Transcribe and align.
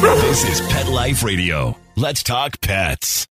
This 0.00 0.48
is 0.48 0.66
Pet 0.68 0.88
Life 0.88 1.22
Radio. 1.22 1.76
Let's 1.94 2.22
talk 2.22 2.58
pets. 2.62 3.26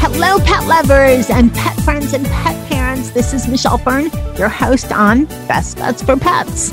Hello, 0.00 0.40
pet 0.40 0.66
lovers 0.66 1.30
and 1.30 1.54
pet 1.54 1.78
friends 1.82 2.12
and 2.12 2.26
pet 2.26 2.68
parents. 2.68 3.10
This 3.10 3.32
is 3.32 3.46
Michelle 3.46 3.78
Fern, 3.78 4.10
your 4.36 4.48
host 4.48 4.90
on 4.90 5.26
Best 5.46 5.76
Bets 5.76 6.02
for 6.02 6.16
Pets. 6.16 6.72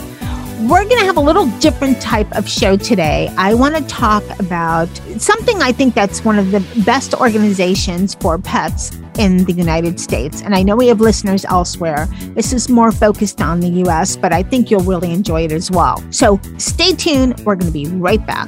We're 0.61 0.85
going 0.85 0.99
to 0.99 1.05
have 1.05 1.17
a 1.17 1.21
little 1.21 1.47
different 1.59 1.99
type 1.99 2.31
of 2.37 2.47
show 2.47 2.77
today. 2.77 3.33
I 3.37 3.53
want 3.53 3.75
to 3.75 3.83
talk 3.87 4.23
about 4.39 4.87
something 5.17 5.61
I 5.61 5.71
think 5.71 5.95
that's 5.95 6.23
one 6.23 6.37
of 6.37 6.51
the 6.51 6.59
best 6.85 7.15
organizations 7.15 8.15
for 8.15 8.37
pets 8.37 8.91
in 9.17 9.43
the 9.45 9.53
United 9.53 9.99
States. 9.99 10.41
And 10.41 10.55
I 10.55 10.61
know 10.61 10.75
we 10.75 10.87
have 10.87 11.01
listeners 11.01 11.43
elsewhere. 11.45 12.07
This 12.35 12.53
is 12.53 12.69
more 12.69 12.91
focused 12.91 13.41
on 13.41 13.59
the 13.59 13.69
US, 13.85 14.15
but 14.15 14.31
I 14.31 14.43
think 14.43 14.69
you'll 14.69 14.83
really 14.83 15.11
enjoy 15.11 15.43
it 15.43 15.51
as 15.51 15.71
well. 15.71 16.01
So 16.11 16.39
stay 16.57 16.93
tuned. 16.93 17.39
We're 17.45 17.55
going 17.55 17.71
to 17.71 17.73
be 17.73 17.87
right 17.87 18.25
back. 18.25 18.47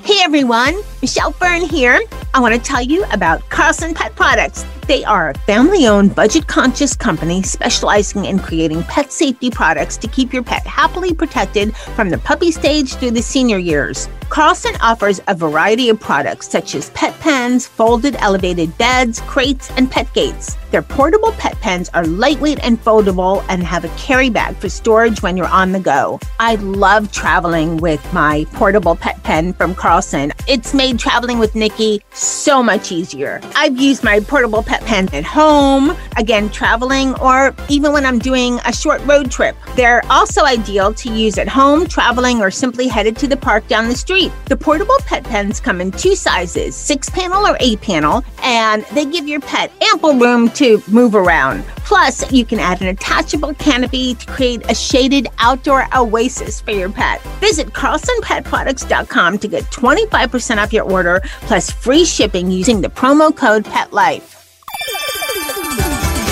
Hey 0.00 0.20
everyone, 0.22 0.74
Michelle 1.04 1.32
Fern 1.32 1.60
here. 1.60 2.00
I 2.32 2.40
want 2.40 2.54
to 2.54 2.58
tell 2.60 2.80
you 2.80 3.04
about 3.12 3.46
Carlson 3.50 3.92
Pet 3.92 4.16
Products. 4.16 4.64
They 4.86 5.04
are 5.04 5.30
a 5.30 5.38
family 5.40 5.86
owned, 5.86 6.14
budget 6.14 6.46
conscious 6.46 6.96
company 6.96 7.42
specializing 7.42 8.24
in 8.24 8.38
creating 8.38 8.82
pet 8.84 9.12
safety 9.12 9.50
products 9.50 9.98
to 9.98 10.08
keep 10.08 10.32
your 10.32 10.42
pet 10.42 10.66
happily 10.66 11.14
protected 11.14 11.76
from 11.76 12.08
the 12.08 12.18
puppy 12.18 12.50
stage 12.50 12.94
through 12.94 13.10
the 13.10 13.22
senior 13.22 13.58
years. 13.58 14.08
Carlson 14.30 14.74
offers 14.80 15.20
a 15.28 15.34
variety 15.34 15.90
of 15.90 16.00
products 16.00 16.48
such 16.48 16.74
as 16.74 16.90
pet 16.90 17.18
pens, 17.20 17.66
folded 17.66 18.16
elevated 18.16 18.76
beds, 18.78 19.20
crates, 19.20 19.70
and 19.76 19.90
pet 19.90 20.12
gates. 20.12 20.56
Their 20.70 20.82
portable 20.82 21.32
pet 21.32 21.58
pens 21.60 21.88
are 21.94 22.04
lightweight 22.04 22.58
and 22.64 22.82
foldable 22.82 23.44
and 23.48 23.62
have 23.62 23.84
a 23.84 23.96
carry 23.96 24.28
bag 24.28 24.56
for 24.56 24.68
storage 24.68 25.22
when 25.22 25.36
you're 25.36 25.46
on 25.46 25.70
the 25.70 25.78
go. 25.78 26.18
I 26.40 26.56
love 26.56 27.12
traveling 27.12 27.76
with 27.76 28.02
my 28.12 28.44
portable 28.52 28.96
pet 28.96 29.22
pen 29.22 29.52
from 29.52 29.74
Carlson. 29.74 30.32
It's 30.48 30.74
made 30.74 30.93
traveling 30.98 31.38
with 31.38 31.54
Nikki 31.54 32.02
so 32.12 32.62
much 32.62 32.92
easier. 32.92 33.40
I've 33.54 33.78
used 33.78 34.04
my 34.04 34.20
portable 34.20 34.62
pet 34.62 34.82
pen 34.84 35.08
at 35.12 35.24
home, 35.24 35.96
again, 36.16 36.50
traveling, 36.50 37.14
or 37.20 37.54
even 37.68 37.92
when 37.92 38.06
I'm 38.06 38.18
doing 38.18 38.60
a 38.64 38.72
short 38.72 39.04
road 39.06 39.30
trip. 39.30 39.56
They're 39.76 40.02
also 40.10 40.44
ideal 40.44 40.94
to 40.94 41.12
use 41.12 41.38
at 41.38 41.48
home, 41.48 41.86
traveling, 41.86 42.40
or 42.40 42.50
simply 42.50 42.88
headed 42.88 43.16
to 43.18 43.26
the 43.26 43.36
park 43.36 43.66
down 43.68 43.88
the 43.88 43.96
street. 43.96 44.32
The 44.46 44.56
portable 44.56 44.96
pet 45.00 45.24
pens 45.24 45.60
come 45.60 45.80
in 45.80 45.90
two 45.90 46.14
sizes 46.14 46.74
six 46.74 47.08
panel 47.10 47.46
or 47.46 47.56
eight 47.60 47.80
panel, 47.80 48.24
and 48.42 48.84
they 48.92 49.04
give 49.04 49.26
your 49.26 49.40
pet 49.40 49.72
ample 49.82 50.14
room 50.14 50.50
to 50.50 50.82
move 50.88 51.14
around. 51.14 51.64
Plus, 51.84 52.30
you 52.32 52.44
can 52.44 52.58
add 52.58 52.80
an 52.80 52.88
attachable 52.88 53.54
canopy 53.54 54.14
to 54.14 54.26
create 54.26 54.62
a 54.70 54.74
shaded 54.74 55.28
outdoor 55.38 55.86
oasis 55.94 56.60
for 56.60 56.70
your 56.70 56.90
pet. 56.90 57.20
Visit 57.40 57.68
carlsonpetproducts.com 57.68 59.38
to 59.38 59.48
get 59.48 59.64
25% 59.64 60.56
off 60.56 60.72
your 60.72 60.83
order 60.84 61.20
plus 61.42 61.70
free 61.70 62.04
shipping 62.04 62.50
using 62.50 62.80
the 62.80 62.88
promo 62.88 63.34
code 63.34 63.64
PETLIFE. 63.64 64.30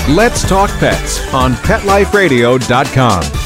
Let's 0.09 0.47
Talk 0.49 0.71
Pets 0.79 1.33
on 1.33 1.53
PetLifeRadio.com. 1.55 3.43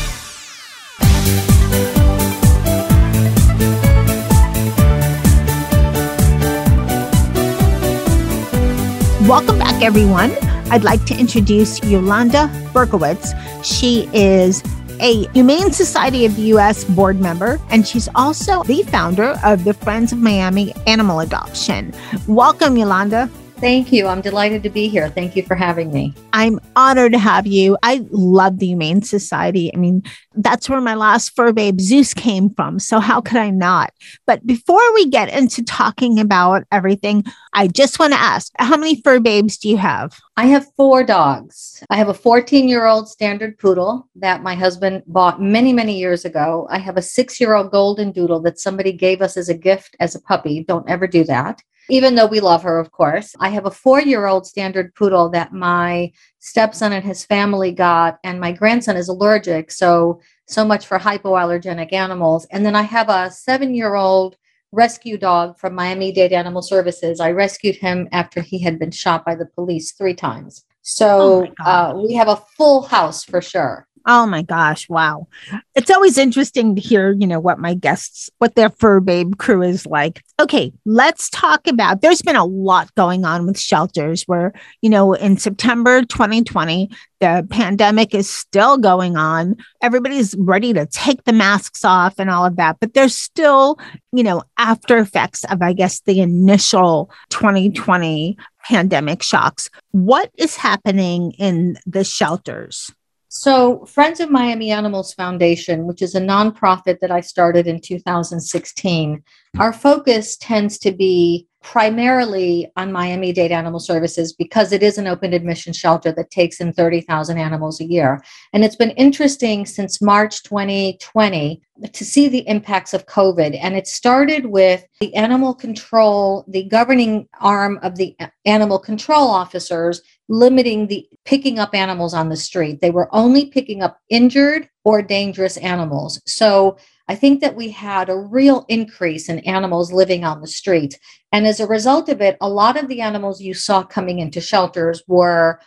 Welcome 9.29 9.59
back, 9.59 9.83
everyone. 9.83 10.31
I'd 10.71 10.85
like 10.85 11.05
to 11.07 11.19
introduce 11.19 11.83
Yolanda 11.83 12.49
Berkowitz. 12.73 13.35
She 13.65 14.09
is 14.13 14.63
a 15.01 15.27
Humane 15.29 15.73
Society 15.73 16.25
of 16.27 16.37
the 16.37 16.43
U.S. 16.43 16.85
board 16.85 17.21
member, 17.21 17.61
and 17.71 17.87
she's 17.87 18.09
also 18.15 18.63
the 18.65 18.83
founder 18.85 19.39
of 19.45 19.65
the 19.65 19.75
Friends 19.75 20.13
of 20.13 20.19
Miami 20.19 20.75
Animal 20.87 21.21
Adoption. 21.21 21.93
Welcome, 22.27 22.77
Yolanda. 22.77 23.31
Thank 23.59 23.91
you. 23.91 24.07
I'm 24.07 24.21
delighted 24.21 24.63
to 24.65 24.71
be 24.71 24.87
here. 24.87 25.09
Thank 25.09 25.35
you 25.35 25.43
for 25.43 25.55
having 25.55 25.91
me. 25.91 26.13
I'm 26.35 26.61
honored 26.77 27.13
to 27.13 27.19
have 27.19 27.47
you. 27.47 27.79
I 27.83 28.07
love 28.11 28.59
the 28.59 28.67
Humane 28.67 29.01
Society. 29.01 29.73
I 29.73 29.79
mean, 29.79 30.03
that's 30.35 30.69
where 30.69 30.83
my 30.83 30.95
last 30.95 31.35
fur 31.35 31.55
babe 31.55 31.81
Zeus 31.81 32.13
came 32.13 32.51
from. 32.51 32.79
So 32.79 33.01
how 33.01 33.23
could 33.23 33.39
I 33.39 33.49
not? 33.49 33.95
But 34.27 34.47
before 34.47 34.93
we 34.93 35.09
get 35.09 35.33
into 35.33 35.65
talking 35.65 36.21
about 36.21 36.65
everything, 36.71 37.25
I 37.55 37.69
just 37.69 37.99
want 37.99 38.13
to 38.13 38.21
ask, 38.21 38.53
how 38.59 38.77
many 38.77 39.01
fur 39.01 39.21
babes 39.21 39.57
do 39.57 39.71
you 39.71 39.79
have? 39.79 40.21
I 40.37 40.45
have 40.47 40.67
four 40.77 41.03
dogs. 41.03 41.83
I 41.89 41.97
have 41.97 42.11
a 42.11 42.15
14 42.15 42.69
year 42.69 42.85
old 42.85 43.09
standard 43.09 43.59
poodle 43.59 44.07
that 44.17 44.43
my 44.43 44.55
husband 44.55 45.03
bought 45.07 45.41
many, 45.41 45.73
many 45.73 45.99
years 45.99 46.27
ago. 46.27 46.69
I 46.71 46.77
have 46.77 46.99
a 46.99 47.03
six 47.03 47.41
year 47.41 47.55
old 47.55 47.71
golden 47.71 48.13
doodle 48.13 48.41
that 48.41 48.61
somebody 48.61 48.93
gave 48.93 49.23
us 49.23 49.39
as 49.39 49.49
a 49.49 49.55
gift 49.55 49.97
as 49.99 50.15
a 50.15 50.21
puppy. 50.21 50.63
Don't 50.63 50.89
ever 50.91 51.07
do 51.07 51.25
that 51.25 51.63
even 51.89 52.15
though 52.15 52.27
we 52.27 52.41
love 52.41 52.63
her, 52.63 52.79
of 52.79 52.91
course. 52.91 53.35
I 53.41 53.49
have 53.51 53.67
a 53.67 53.71
four 53.71 54.01
year 54.01 54.27
old 54.27 54.47
standard 54.47 54.95
poodle 54.95 55.29
that 55.31 55.53
my 55.53 56.13
stepson 56.39 56.93
and 56.93 57.05
his 57.05 57.25
family 57.25 57.73
got, 57.73 58.19
and 58.25 58.41
my 58.41 58.53
grandson 58.53 58.97
is 58.97 59.09
allergic. 59.09 59.71
So, 59.71 60.21
so 60.47 60.65
much 60.65 60.87
for 60.87 60.99
hypoallergenic 60.99 61.93
animals. 61.93 62.47
And 62.51 62.65
then 62.65 62.77
I 62.77 62.83
have 62.83 63.09
a 63.09 63.31
seven 63.31 63.75
year 63.75 63.95
old 63.95 64.37
rescue 64.73 65.17
dog 65.17 65.59
from 65.59 65.75
Miami 65.75 66.13
Dade 66.13 66.33
Animal 66.33 66.63
Services. 66.63 67.21
I 67.21 67.31
rescued 67.31 67.77
him 67.77 68.09
after 68.13 68.41
he 68.41 68.59
had 68.59 68.79
been 68.79 68.91
shot 68.91 69.25
by 69.25 69.35
the 69.35 69.47
police 69.47 69.93
three 69.93 70.15
times. 70.15 70.65
So, 70.83 71.47
oh 71.59 71.65
uh, 71.65 71.95
we 71.97 72.15
have 72.15 72.29
a 72.29 72.37
full 72.57 72.83
house 72.83 73.25
for 73.25 73.41
sure. 73.41 73.89
Oh 74.09 74.25
my 74.25 74.43
gosh, 74.43 74.89
wow. 74.89 75.27
It's 75.75 75.91
always 75.91 76.17
interesting 76.17 76.77
to 76.77 76.81
hear, 76.81 77.13
you 77.19 77.27
know, 77.27 77.41
what 77.41 77.59
my 77.59 77.75
guests, 77.75 78.31
what 78.39 78.55
their 78.55 78.71
fur 78.71 79.01
babe 79.01 79.37
crew 79.37 79.63
is 79.63 79.85
like. 79.85 80.23
Okay, 80.39 80.73
let's 80.85 81.29
talk 81.31 81.67
about 81.67 82.03
there's 82.03 82.23
been 82.23 82.37
a 82.37 82.45
lot 82.45 82.95
going 82.95 83.25
on 83.25 83.47
with 83.47 83.59
shelters 83.59 84.23
where, 84.25 84.53
you 84.81 84.89
know, 84.89 85.13
in 85.13 85.37
September 85.39 86.03
2020, 86.03 86.89
the 87.19 87.45
pandemic 87.51 88.15
is 88.15 88.31
still 88.31 88.79
going 88.79 89.17
on. 89.17 89.57
Everybody's 89.83 90.37
ready 90.39 90.73
to 90.73 90.87
take 90.87 91.25
the 91.25 91.33
masks 91.33 91.85
off 91.85 92.15
and 92.19 92.31
all 92.31 92.45
of 92.45 92.57
that, 92.57 92.77
but 92.79 92.95
there's 92.95 93.17
still, 93.17 93.77
you 94.13 94.23
know, 94.23 94.45
after 94.57 94.99
effects 94.99 95.43
of, 95.45 95.63
I 95.63 95.73
guess, 95.73 96.01
the 96.03 96.21
initial 96.21 97.11
2020 97.31 98.39
pandemic 98.69 99.23
shocks. 99.23 99.69
What 99.91 100.31
is 100.39 100.55
happening 100.55 101.33
in 101.33 101.77
the 101.87 102.05
shelters? 102.05 102.93
So, 103.39 103.85
Friends 103.85 104.21
of 104.21 104.31
Miami 104.31 104.71
Animals 104.71 105.13
Foundation, 105.13 105.87
which 105.87 106.01
is 106.01 106.15
a 106.15 106.21
nonprofit 106.21 107.01
that 107.01 107.11
I 107.11 107.21
started 107.21 107.67
in 107.67 107.83
2016, 107.83 109.23
our 109.59 109.75
focus 109.75 110.39
tends 110.39 110.79
to 110.79 110.91
be 110.91 111.47
primarily 111.63 112.71
on 112.77 112.93
Miami 112.93 113.33
Dade 113.33 113.53
Animal 113.53 113.81
Services 113.81 114.33
because 114.33 114.73
it 114.73 114.83
is 114.83 114.97
an 114.97 115.07
open 115.07 115.35
admission 115.35 115.75
shelter 115.75 116.13
that 116.13 116.31
takes 116.31 116.61
in 116.61 116.73
30,000 116.73 117.37
animals 117.37 117.81
a 117.81 117.85
year. 117.85 118.23
And 118.55 118.65
it's 118.65 118.77
been 118.77 118.93
interesting 118.93 119.67
since 119.67 120.01
March 120.01 120.43
2020 120.45 121.61
to 121.93 122.05
see 122.05 122.29
the 122.29 122.47
impacts 122.49 122.95
of 122.95 123.07
COVID. 123.07 123.59
And 123.61 123.77
it 123.77 123.87
started 123.87 124.47
with 124.47 124.87
the 125.01 125.15
animal 125.15 125.55
control, 125.55 126.45
the 126.49 126.65
governing 126.65 127.29
arm 127.41 127.81
of 127.83 127.97
the 127.97 128.17
animal 128.47 128.79
control 128.79 129.29
officers 129.29 130.01
limiting 130.29 130.87
the 130.87 131.09
picking 131.25 131.59
up 131.59 131.75
animals 131.75 132.15
on 132.15 132.29
the 132.29 132.37
street. 132.37 132.81
They 132.81 132.91
were 132.91 133.09
only 133.15 133.47
picking 133.47 133.83
up 133.83 134.01
injured 134.09 134.69
or 134.85 135.03
dangerous 135.03 135.57
animals. 135.57 136.21
So 136.27 136.77
I 137.09 137.15
think 137.15 137.41
that 137.41 137.55
we 137.55 137.71
had 137.71 138.09
a 138.09 138.17
real 138.17 138.65
increase 138.69 139.29
in 139.29 139.39
animals 139.41 139.93
living 139.93 140.25
on 140.25 140.41
the 140.41 140.49
street. 140.49 140.99
And 141.31 141.47
as 141.47 141.61
a 141.61 141.67
result 141.67 142.09
of 142.09 142.21
it, 142.21 142.37
a 142.41 142.49
lot 142.49 142.77
of 142.77 142.89
the 142.89 143.01
animals 143.01 143.41
you 143.41 143.55
saw 143.55 143.85
coming 143.85 144.19
into 144.19 144.41
shelters 144.41 145.03
were 145.07 145.61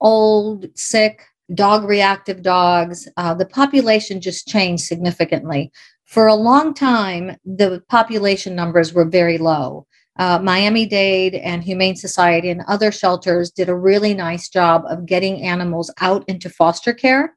old, 0.00 0.66
sick, 0.74 1.22
dog 1.54 1.84
reactive 1.84 2.42
dogs. 2.42 3.08
Uh, 3.16 3.34
the 3.34 3.46
population 3.46 4.20
just 4.20 4.48
changed 4.48 4.84
significantly. 4.84 5.70
For 6.04 6.26
a 6.26 6.34
long 6.34 6.74
time, 6.74 7.36
the 7.44 7.82
population 7.88 8.56
numbers 8.56 8.92
were 8.92 9.04
very 9.04 9.38
low. 9.38 9.86
Uh, 10.20 10.38
Miami 10.38 10.86
Dade 10.86 11.34
and 11.34 11.64
Humane 11.64 11.96
Society 11.96 12.50
and 12.50 12.62
other 12.68 12.92
shelters 12.92 13.50
did 13.50 13.68
a 13.68 13.74
really 13.74 14.14
nice 14.14 14.48
job 14.48 14.84
of 14.86 15.06
getting 15.06 15.42
animals 15.42 15.90
out 16.00 16.24
into 16.28 16.48
foster 16.48 16.92
care 16.92 17.34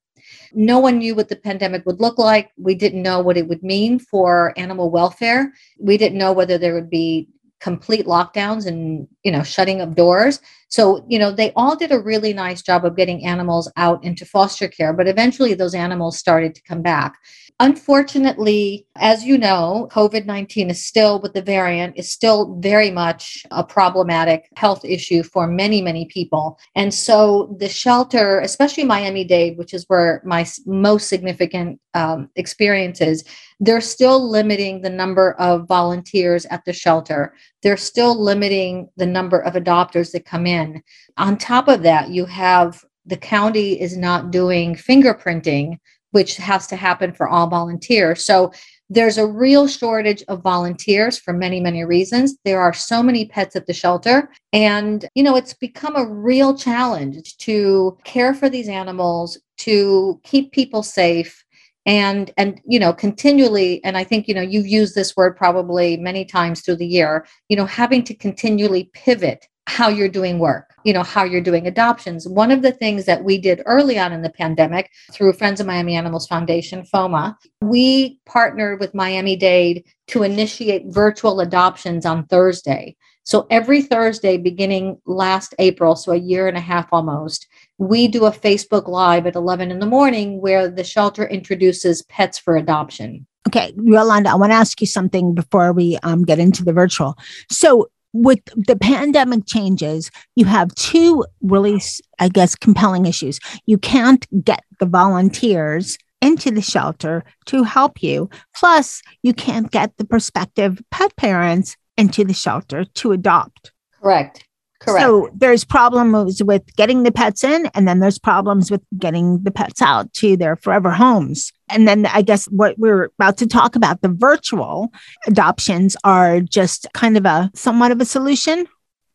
no 0.53 0.79
one 0.79 0.99
knew 0.99 1.15
what 1.15 1.29
the 1.29 1.35
pandemic 1.35 1.85
would 1.85 1.99
look 1.99 2.17
like. 2.17 2.51
We 2.57 2.75
didn't 2.75 3.01
know 3.01 3.19
what 3.19 3.37
it 3.37 3.47
would 3.47 3.63
mean 3.63 3.99
for 3.99 4.53
animal 4.57 4.89
welfare. 4.89 5.53
We 5.79 5.97
didn't 5.97 6.17
know 6.17 6.31
whether 6.31 6.57
there 6.57 6.73
would 6.73 6.89
be 6.89 7.27
complete 7.63 8.05
lockdowns 8.05 8.65
and 8.67 9.07
you 9.23 9.31
know 9.31 9.41
shutting 9.41 9.79
of 9.79 9.95
doors 9.95 10.41
so 10.67 11.05
you 11.07 11.17
know 11.17 11.31
they 11.31 11.53
all 11.55 11.77
did 11.77 11.93
a 11.93 11.99
really 12.11 12.33
nice 12.33 12.61
job 12.61 12.83
of 12.83 12.97
getting 12.97 13.25
animals 13.25 13.71
out 13.77 14.03
into 14.03 14.25
foster 14.25 14.67
care 14.67 14.91
but 14.91 15.07
eventually 15.07 15.53
those 15.53 15.73
animals 15.73 16.19
started 16.19 16.53
to 16.53 16.61
come 16.63 16.81
back 16.81 17.15
Unfortunately, 17.59 18.87
as 18.95 19.23
you 19.23 19.37
know, 19.37 19.87
COVID 19.91 20.25
19 20.25 20.71
is 20.71 20.83
still, 20.83 21.21
with 21.21 21.33
the 21.33 21.41
variant, 21.41 21.95
is 21.95 22.11
still 22.11 22.55
very 22.59 22.89
much 22.89 23.45
a 23.51 23.63
problematic 23.63 24.49
health 24.57 24.83
issue 24.83 25.21
for 25.21 25.45
many, 25.45 25.81
many 25.81 26.05
people. 26.05 26.59
And 26.75 26.91
so 26.91 27.55
the 27.59 27.69
shelter, 27.69 28.39
especially 28.39 28.83
Miami 28.85 29.23
Dade, 29.23 29.57
which 29.57 29.73
is 29.73 29.85
where 29.87 30.21
my 30.25 30.45
most 30.65 31.07
significant 31.07 31.79
um, 31.93 32.29
experience 32.35 33.01
is, 33.01 33.23
they're 33.59 33.81
still 33.81 34.29
limiting 34.29 34.81
the 34.81 34.89
number 34.89 35.33
of 35.33 35.67
volunteers 35.67 36.45
at 36.47 36.65
the 36.65 36.73
shelter. 36.73 37.35
They're 37.63 37.77
still 37.77 38.21
limiting 38.21 38.89
the 38.97 39.05
number 39.05 39.39
of 39.39 39.53
adopters 39.53 40.11
that 40.11 40.25
come 40.25 40.45
in. 40.45 40.83
On 41.17 41.37
top 41.37 41.67
of 41.67 41.81
that, 41.83 42.09
you 42.09 42.25
have 42.25 42.83
the 43.05 43.17
county 43.17 43.81
is 43.81 43.97
not 43.97 44.31
doing 44.31 44.75
fingerprinting 44.75 45.79
which 46.13 46.37
has 46.37 46.67
to 46.67 46.75
happen 46.75 47.11
for 47.11 47.27
all 47.27 47.47
volunteers. 47.47 48.23
So 48.23 48.51
there's 48.89 49.17
a 49.17 49.25
real 49.25 49.67
shortage 49.67 50.23
of 50.27 50.43
volunteers 50.43 51.17
for 51.17 51.33
many, 51.33 51.59
many 51.59 51.83
reasons. 51.83 52.37
There 52.45 52.61
are 52.61 52.71
so 52.71 53.01
many 53.01 53.25
pets 53.25 53.55
at 53.55 53.65
the 53.65 53.73
shelter. 53.73 54.29
And, 54.53 55.05
you 55.15 55.23
know, 55.23 55.35
it's 55.35 55.55
become 55.55 55.95
a 55.95 56.05
real 56.05 56.55
challenge 56.55 57.35
to 57.37 57.97
care 58.03 58.35
for 58.35 58.47
these 58.47 58.69
animals, 58.69 59.39
to 59.59 60.21
keep 60.23 60.51
people 60.51 60.83
safe 60.83 61.43
and 61.85 62.31
and 62.37 62.61
you 62.65 62.79
know 62.79 62.93
continually 62.93 63.83
and 63.83 63.97
i 63.97 64.03
think 64.03 64.27
you 64.27 64.33
know 64.33 64.41
you've 64.41 64.67
used 64.67 64.95
this 64.95 65.15
word 65.15 65.35
probably 65.35 65.97
many 65.97 66.23
times 66.23 66.61
through 66.61 66.75
the 66.75 66.85
year 66.85 67.25
you 67.49 67.57
know 67.57 67.65
having 67.65 68.03
to 68.03 68.13
continually 68.13 68.89
pivot 68.93 69.47
how 69.67 69.87
you're 69.87 70.09
doing 70.09 70.39
work, 70.39 70.73
you 70.83 70.93
know, 70.93 71.03
how 71.03 71.23
you're 71.23 71.41
doing 71.41 71.67
adoptions. 71.67 72.27
One 72.27 72.51
of 72.51 72.61
the 72.61 72.71
things 72.71 73.05
that 73.05 73.23
we 73.23 73.37
did 73.37 73.63
early 73.65 73.97
on 73.97 74.11
in 74.11 74.21
the 74.21 74.29
pandemic 74.29 74.91
through 75.11 75.33
Friends 75.33 75.59
of 75.59 75.67
Miami 75.67 75.95
Animals 75.95 76.27
Foundation, 76.27 76.83
FOMA, 76.83 77.35
we 77.61 78.19
partnered 78.25 78.79
with 78.79 78.93
Miami 78.93 79.35
Dade 79.35 79.85
to 80.07 80.23
initiate 80.23 80.87
virtual 80.87 81.39
adoptions 81.39 82.05
on 82.05 82.25
Thursday. 82.27 82.95
So 83.23 83.47
every 83.49 83.81
Thursday, 83.81 84.37
beginning 84.37 85.01
last 85.05 85.55
April, 85.59 85.95
so 85.95 86.11
a 86.11 86.17
year 86.17 86.49
and 86.49 86.57
a 86.57 86.61
half 86.61 86.89
almost, 86.91 87.47
we 87.77 88.07
do 88.07 88.25
a 88.25 88.31
Facebook 88.31 88.87
Live 88.87 89.25
at 89.25 89.35
11 89.35 89.71
in 89.71 89.79
the 89.79 89.85
morning 89.85 90.41
where 90.41 90.69
the 90.69 90.83
shelter 90.83 91.25
introduces 91.25 92.01
pets 92.03 92.37
for 92.37 92.55
adoption. 92.55 93.25
Okay, 93.47 93.73
Yolanda, 93.77 94.29
I 94.29 94.35
want 94.35 94.51
to 94.51 94.55
ask 94.55 94.79
you 94.79 94.87
something 94.87 95.33
before 95.33 95.73
we 95.73 95.97
um, 96.03 96.23
get 96.23 96.39
into 96.39 96.63
the 96.63 96.73
virtual. 96.73 97.17
So, 97.51 97.89
with 98.15 98.39
the 98.55 98.75
pandemic 98.75 99.47
changes, 99.47 100.11
you 100.35 100.45
have 100.45 100.73
two 100.75 101.25
really, 101.41 101.81
I 102.19 102.29
guess, 102.29 102.55
compelling 102.55 103.07
issues. 103.07 103.39
You 103.65 103.79
can't 103.79 104.25
get 104.45 104.63
the 104.79 104.85
volunteers 104.85 105.97
into 106.21 106.51
the 106.51 106.61
shelter 106.61 107.23
to 107.47 107.63
help 107.63 108.03
you. 108.03 108.29
Plus, 108.55 109.01
you 109.23 109.33
can't 109.33 109.71
get 109.71 109.97
the 109.97 110.05
prospective 110.05 110.79
pet 110.91 111.15
parents 111.17 111.75
into 111.97 112.23
the 112.23 112.33
shelter 112.33 112.85
to 112.85 113.11
adopt. 113.11 113.71
Correct. 113.99 114.47
Correct. 114.85 115.03
So 115.03 115.29
there's 115.33 115.63
problems 115.63 116.43
with 116.43 116.63
getting 116.75 117.03
the 117.03 117.11
pets 117.11 117.43
in, 117.43 117.67
and 117.73 117.87
then 117.87 117.99
there's 117.99 118.19
problems 118.19 118.69
with 118.69 118.81
getting 118.97 119.41
the 119.43 119.51
pets 119.51 119.81
out 119.81 120.11
to 120.13 120.35
their 120.35 120.55
forever 120.57 120.91
homes. 120.91 121.53
And 121.69 121.87
then 121.87 122.05
I 122.07 122.21
guess 122.21 122.45
what 122.45 122.77
we're 122.77 123.05
about 123.17 123.37
to 123.37 123.47
talk 123.47 123.75
about, 123.75 124.01
the 124.01 124.09
virtual 124.09 124.91
adoptions 125.25 125.95
are 126.03 126.41
just 126.41 126.87
kind 126.93 127.15
of 127.17 127.25
a 127.25 127.49
somewhat 127.55 127.91
of 127.91 128.01
a 128.01 128.05
solution. 128.05 128.67